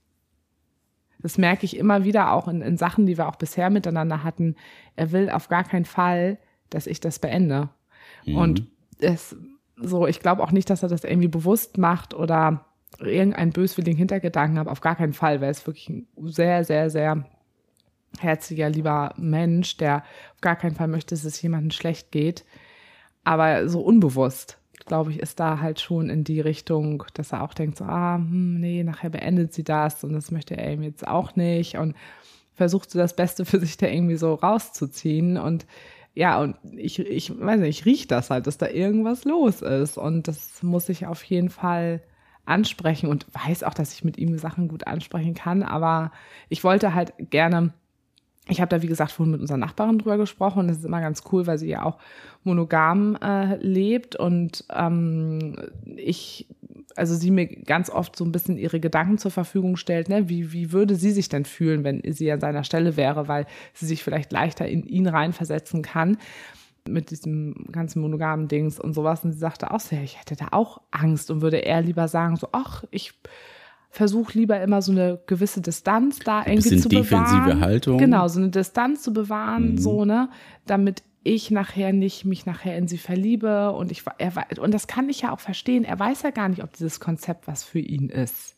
[1.19, 4.55] Das merke ich immer wieder auch in, in Sachen, die wir auch bisher miteinander hatten.
[4.95, 6.37] Er will auf gar keinen Fall,
[6.69, 7.69] dass ich das beende.
[8.25, 8.67] Und
[8.99, 9.35] es,
[9.75, 12.65] so, ich glaube auch nicht, dass er das irgendwie bewusst macht oder
[12.99, 14.67] irgendeinen böswilligen Hintergedanken hat.
[14.67, 17.25] Auf gar keinen Fall, weil ist wirklich ein sehr, sehr, sehr
[18.19, 22.45] herziger, lieber Mensch, der auf gar keinen Fall möchte, dass es jemandem schlecht geht.
[23.23, 27.53] Aber so unbewusst, glaube ich, ist da halt schon in die Richtung, dass er auch
[27.53, 31.07] denkt, so, ah, hm, nee, nachher beendet sie das und das möchte er eben jetzt
[31.07, 31.95] auch nicht und
[32.53, 35.65] versucht so das Beste für sich da irgendwie so rauszuziehen und
[36.13, 39.97] ja, und ich, ich weiß nicht, ich rieche das halt, dass da irgendwas los ist.
[39.97, 42.01] Und das muss ich auf jeden Fall
[42.45, 46.11] ansprechen und weiß auch, dass ich mit ihm Sachen gut ansprechen kann, aber
[46.49, 47.73] ich wollte halt gerne
[48.49, 51.23] ich habe da, wie gesagt, vorhin mit unserer Nachbarin drüber gesprochen das ist immer ganz
[51.31, 51.97] cool, weil sie ja auch
[52.43, 55.55] monogam äh, lebt und ähm,
[55.95, 56.47] ich,
[56.95, 60.27] also sie mir ganz oft so ein bisschen ihre Gedanken zur Verfügung stellt, ne?
[60.27, 63.85] wie, wie würde sie sich denn fühlen, wenn sie an seiner Stelle wäre, weil sie
[63.85, 66.17] sich vielleicht leichter in ihn reinversetzen kann
[66.85, 69.23] mit diesem ganzen monogamen Dings und sowas.
[69.23, 72.35] Und sie sagte auch ja, ich hätte da auch Angst und würde eher lieber sagen,
[72.35, 73.13] so, ach, ich
[73.93, 77.25] versuche lieber immer so eine gewisse Distanz da irgendwie bisschen zu bewahren.
[77.25, 77.97] defensive Haltung.
[77.99, 79.77] Genau, so eine Distanz zu bewahren, Mhm.
[79.77, 80.29] so, ne,
[80.65, 85.09] damit ich nachher nicht mich nachher in sie verliebe und ich er, und das kann
[85.09, 85.83] ich ja auch verstehen.
[85.85, 88.55] Er weiß ja gar nicht, ob dieses Konzept was für ihn ist.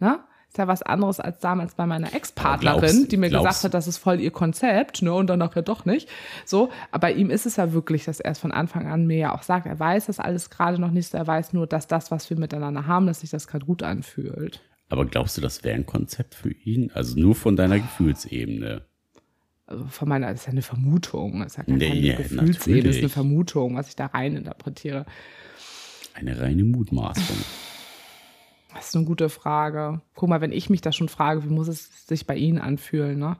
[0.00, 0.18] Ne?
[0.54, 3.88] Ist ja was anderes als damals bei meiner Ex-Partnerin, die mir glaubst- gesagt hat, das
[3.88, 6.08] ist voll ihr Konzept, ne, und dann nachher doch nicht.
[6.44, 9.34] So, aber ihm ist es ja wirklich, dass er es von Anfang an mir ja
[9.34, 9.66] auch sagt.
[9.66, 12.38] Er weiß das alles gerade noch nicht so, er weiß nur, dass das, was wir
[12.38, 14.60] miteinander haben, dass sich das gerade gut anfühlt.
[14.90, 16.92] Aber glaubst du, das wäre ein Konzept für ihn?
[16.94, 18.82] Also nur von deiner Gefühlsebene.
[19.66, 21.40] Also von meiner, das ist ja eine Vermutung.
[21.40, 23.08] Das ist ja keine Nee, ja, Gefühlsebene, das ist eine.
[23.08, 25.04] Vermutung, was ich da rein interpretiere.
[26.14, 27.38] Eine reine Mutmaßung.
[28.74, 30.02] Das ist eine gute Frage.
[30.14, 33.18] Guck mal, wenn ich mich das schon frage, wie muss es sich bei Ihnen anfühlen,
[33.18, 33.38] ne?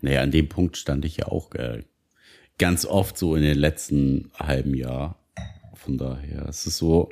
[0.00, 1.84] Naja, an dem Punkt stand ich ja auch äh,
[2.58, 5.18] ganz oft so in den letzten halben Jahr.
[5.74, 7.10] Von daher, es ist so,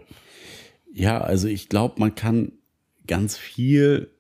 [0.93, 2.53] ja, also ich glaube, man kann
[3.07, 4.11] ganz viel,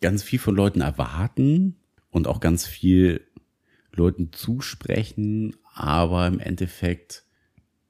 [0.00, 1.76] ganz viel von Leuten erwarten
[2.10, 3.26] und auch ganz viel
[3.92, 7.24] Leuten zusprechen, aber im Endeffekt,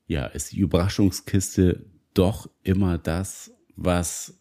[0.07, 4.35] ja, ist die Überraschungskiste doch immer das, was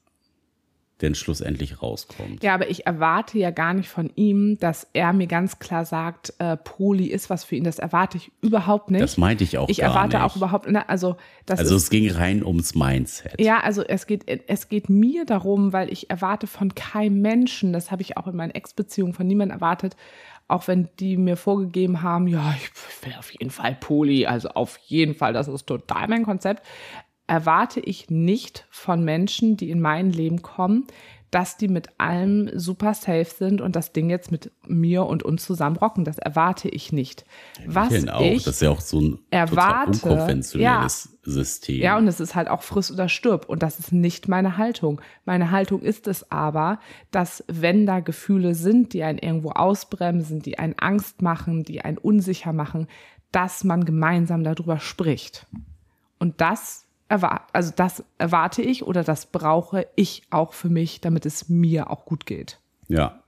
[1.01, 2.43] denn schlussendlich rauskommt.
[2.43, 6.33] Ja, aber ich erwarte ja gar nicht von ihm, dass er mir ganz klar sagt,
[6.39, 7.65] äh, Poli ist was für ihn.
[7.65, 9.01] Das erwarte ich überhaupt nicht.
[9.01, 10.25] Das meinte ich auch ich gar erwarte nicht.
[10.25, 13.41] auch überhaupt, ne, also das Also ist, es ging rein ums Mindset.
[13.41, 17.91] Ja, also es geht, es geht mir darum, weil ich erwarte von keinem Menschen, das
[17.91, 19.97] habe ich auch in meinen Ex-Beziehungen von niemandem erwartet,
[20.47, 22.69] auch wenn die mir vorgegeben haben, ja, ich
[23.05, 26.65] will auf jeden Fall Poli, also auf jeden Fall, das ist total mein Konzept,
[27.27, 30.87] erwarte ich nicht von Menschen, die in mein Leben kommen,
[31.33, 35.43] dass die mit allem super safe sind und das Ding jetzt mit mir und uns
[35.43, 36.05] zusammen rocken.
[36.05, 37.25] Das erwarte ich nicht.
[37.65, 41.81] Was Denn auch, ich das ist ja auch so ein erwarte, total unkonventionelles System.
[41.81, 43.49] ja, und es ist halt auch friss oder stirb.
[43.49, 45.01] Und das ist nicht meine Haltung.
[45.25, 50.59] Meine Haltung ist es aber, dass wenn da Gefühle sind, die einen irgendwo ausbremsen, die
[50.59, 52.87] einen Angst machen, die einen unsicher machen,
[53.31, 55.47] dass man gemeinsam darüber spricht.
[56.19, 61.25] Und das erwarte, also das erwarte ich oder das brauche ich auch für mich, damit
[61.25, 62.59] es mir auch gut geht.
[62.87, 63.23] Ja,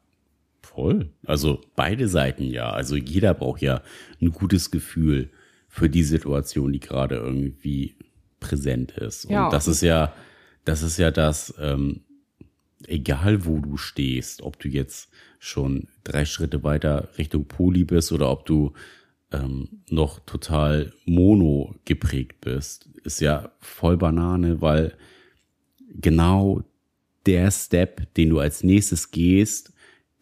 [0.61, 1.11] voll.
[1.25, 2.71] Also beide Seiten ja.
[2.71, 3.81] Also jeder braucht ja
[4.21, 5.29] ein gutes Gefühl
[5.69, 7.95] für die Situation, die gerade irgendwie
[8.39, 9.25] präsent ist.
[9.25, 9.49] Und Ja.
[9.49, 10.13] das ist ja,
[10.65, 12.01] das ist ja das, ähm,
[12.87, 15.09] egal wo du stehst, ob du jetzt
[15.39, 18.73] schon drei Schritte weiter Richtung Poli bist oder ob du
[19.35, 24.93] ähm, noch total mono geprägt bist, ist ja voll Banane, weil
[25.89, 26.63] genau
[27.25, 29.73] der Step, den du als nächstes gehst,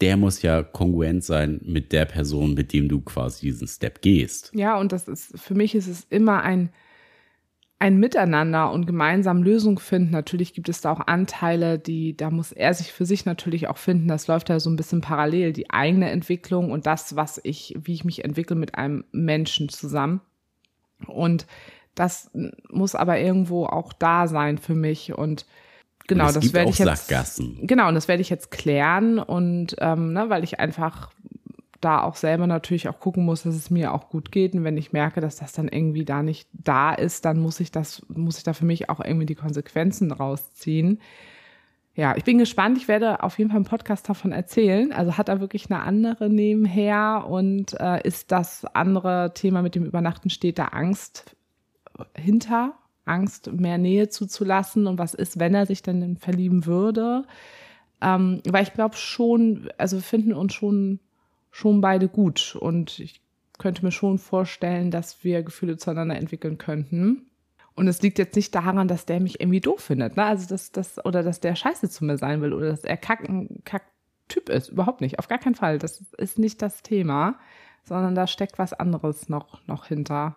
[0.02, 4.52] der muss ja kongruent sein mit der Person, mit dem du quasi diesen Step gehst.
[4.54, 6.70] Ja, und das ist, für mich ist es immer ein,
[7.80, 10.12] ein Miteinander und gemeinsam Lösung finden.
[10.12, 13.78] Natürlich gibt es da auch Anteile, die, da muss er sich für sich natürlich auch
[13.78, 14.08] finden.
[14.08, 17.94] Das läuft ja so ein bisschen parallel, die eigene Entwicklung und das, was ich, wie
[17.94, 20.22] ich mich entwickle mit einem Menschen zusammen.
[21.08, 21.46] Und
[21.96, 22.32] das
[22.70, 25.46] muss aber irgendwo auch da sein für mich und
[26.08, 27.08] genau, Und das gibt werde auch ich jetzt.
[27.08, 27.60] Sackgassen.
[27.68, 31.12] Genau, und das werde ich jetzt klären und ähm, ne, weil ich einfach
[31.84, 34.54] da auch selber natürlich auch gucken muss, dass es mir auch gut geht.
[34.54, 37.72] Und wenn ich merke, dass das dann irgendwie da nicht da ist, dann muss ich
[37.72, 41.00] das, muss ich da für mich auch irgendwie die Konsequenzen rausziehen.
[41.96, 42.78] Ja, ich bin gespannt.
[42.78, 44.92] Ich werde auf jeden Fall im Podcast davon erzählen.
[44.92, 49.86] Also hat er wirklich eine andere nebenher und äh, ist das andere Thema mit dem
[49.86, 51.36] Übernachten steht da Angst
[52.18, 52.74] hinter,
[53.06, 57.26] Angst mehr Nähe zuzulassen und was ist, wenn er sich dann verlieben würde.
[58.02, 61.00] Ähm, weil ich glaube schon, also wir finden uns schon,
[61.54, 63.22] schon beide gut und ich
[63.60, 67.28] könnte mir schon vorstellen, dass wir Gefühle zueinander entwickeln könnten.
[67.76, 70.24] Und es liegt jetzt nicht daran, dass der mich irgendwie doof findet, ne?
[70.26, 73.30] Also dass das oder dass der scheiße zu mir sein will oder dass er kack,
[73.30, 74.70] ein Kack-Typ ist.
[74.70, 75.20] Überhaupt nicht.
[75.20, 75.78] Auf gar keinen Fall.
[75.78, 77.36] Das ist nicht das Thema,
[77.84, 80.36] sondern da steckt was anderes noch, noch hinter.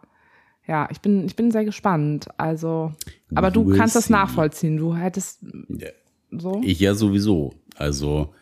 [0.66, 2.28] Ja, ich bin, ich bin sehr gespannt.
[2.36, 2.92] Also,
[3.34, 4.76] aber du kannst das nachvollziehen.
[4.76, 5.40] Du hättest
[6.30, 6.60] so.
[6.62, 7.54] Ich ja sowieso.
[7.76, 8.34] Also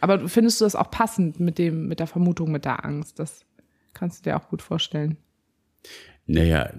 [0.00, 3.18] Aber findest du das auch passend mit dem, mit der Vermutung, mit der Angst?
[3.18, 3.44] Das
[3.92, 5.16] kannst du dir auch gut vorstellen.
[6.26, 6.72] Naja,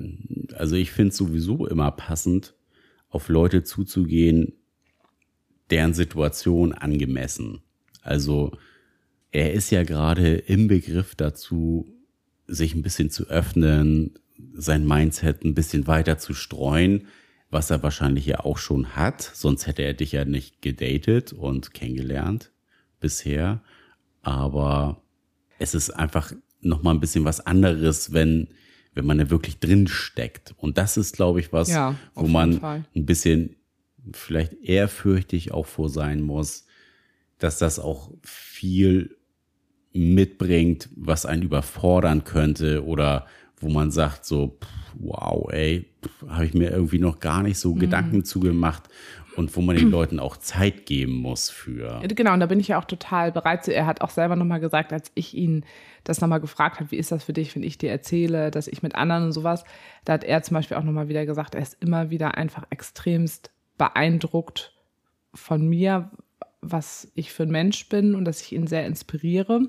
[0.56, 2.56] also ich finde es sowieso immer passend,
[3.10, 4.54] auf Leute zuzugehen,
[5.70, 7.62] deren Situation angemessen.
[8.02, 8.58] Also
[9.32, 11.94] er ist ja gerade im Begriff dazu,
[12.48, 14.14] sich ein bisschen zu öffnen,
[14.54, 17.08] sein Mindset ein bisschen weiter zu streuen,
[17.50, 21.74] was er wahrscheinlich ja auch schon hat, sonst hätte er dich ja nicht gedatet und
[21.74, 22.52] kennengelernt
[23.02, 23.62] bisher.
[24.22, 25.02] Aber
[25.60, 28.48] es ist einfach noch mal ein bisschen was anderes, wenn
[28.94, 30.54] wenn man da wirklich drin steckt.
[30.58, 32.84] Und das ist, glaube ich, was, Ja, wo man Fall.
[32.94, 33.56] ein bisschen
[34.12, 36.66] vielleicht ehrfürchtig auch vor sein muss,
[37.40, 39.16] dass das auch viel
[39.94, 43.26] mitbringt, was einen überfordern könnte oder
[43.62, 44.68] wo man sagt so, pff,
[45.00, 45.88] wow, ey,
[46.28, 47.62] habe ich mir irgendwie noch gar nicht Mhm.
[47.62, 48.90] so Gedanken zugemacht
[49.36, 52.02] und wo man den Leuten auch Zeit geben muss für.
[52.08, 53.74] Genau, und da bin ich ja auch total bereit zu.
[53.74, 55.66] Er hat auch selber nochmal gesagt, als ich ihn
[56.04, 58.84] das nochmal gefragt habe, wie ist das für dich, wenn ich dir erzähle, dass ich
[58.84, 59.64] mit anderen und sowas,
[60.06, 63.52] da hat er zum Beispiel auch nochmal wieder gesagt, er ist immer wieder einfach extremst
[63.78, 64.74] beeindruckt
[65.34, 66.12] von mir,
[66.62, 69.62] was ich für ein Mensch bin und dass ich ihn sehr inspiriere.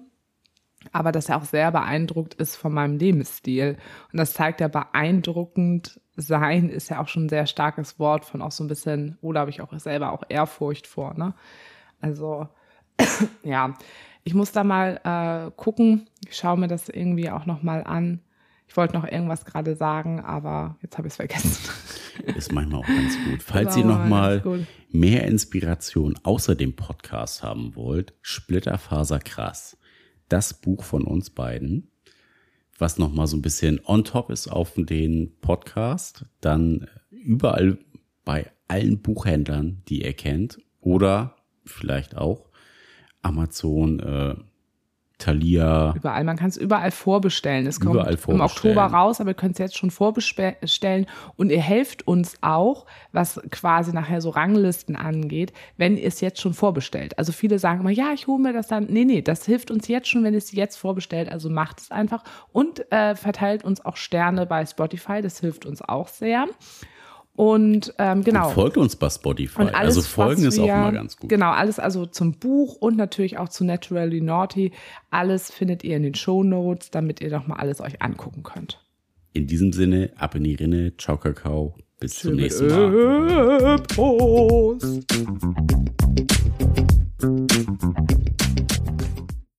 [0.90, 3.76] Aber dass er auch sehr beeindruckt ist von meinem Lebensstil.
[4.12, 8.42] Und das zeigt ja beeindruckend sein, ist ja auch schon ein sehr starkes Wort von
[8.42, 11.34] auch so ein bisschen, oder habe ich auch selber auch Ehrfurcht vor, ne?
[12.00, 12.48] Also,
[13.42, 13.74] ja,
[14.24, 16.08] ich muss da mal äh, gucken.
[16.28, 18.20] Ich schaue mir das irgendwie auch nochmal an.
[18.68, 21.58] Ich wollte noch irgendwas gerade sagen, aber jetzt habe ich es vergessen.
[22.36, 23.42] Ist manchmal auch ganz gut.
[23.44, 29.76] Falls ihr nochmal mehr Inspiration außer dem Podcast haben wollt, Splitterfaser krass.
[30.28, 31.91] Das Buch von uns beiden,
[32.82, 37.78] was nochmal so ein bisschen on top ist auf den Podcast, dann überall
[38.24, 42.48] bei allen Buchhändlern, die ihr kennt, oder vielleicht auch
[43.22, 44.34] Amazon, äh,
[45.22, 45.94] Thalia.
[45.94, 47.66] Überall, man kann es überall vorbestellen.
[47.66, 48.38] Es kommt vorbestellen.
[48.38, 52.86] im Oktober raus, aber ihr könnt es jetzt schon vorbestellen und ihr helft uns auch,
[53.12, 57.18] was quasi nachher so Ranglisten angeht, wenn ihr es jetzt schon vorbestellt.
[57.18, 58.86] Also viele sagen immer, ja, ich hole mir das dann.
[58.86, 61.30] Nee, nee, das hilft uns jetzt schon, wenn ihr es jetzt vorbestellt.
[61.30, 65.22] Also macht es einfach und äh, verteilt uns auch Sterne bei Spotify.
[65.22, 66.46] Das hilft uns auch sehr.
[67.34, 68.48] Und ähm, genau.
[68.48, 69.62] Und folgt uns bei Spotify.
[69.62, 71.30] Alles, also folgen ist wir, auch mal ganz gut.
[71.30, 74.72] Genau, alles also zum Buch und natürlich auch zu Naturally Naughty.
[75.10, 78.84] Alles findet ihr in den Show Notes, damit ihr doch mal alles euch angucken könnt.
[79.32, 83.78] In diesem Sinne, ab in die Rinne, ciao Kakao, bis zum nächsten Mal.
[83.88, 85.06] Prost.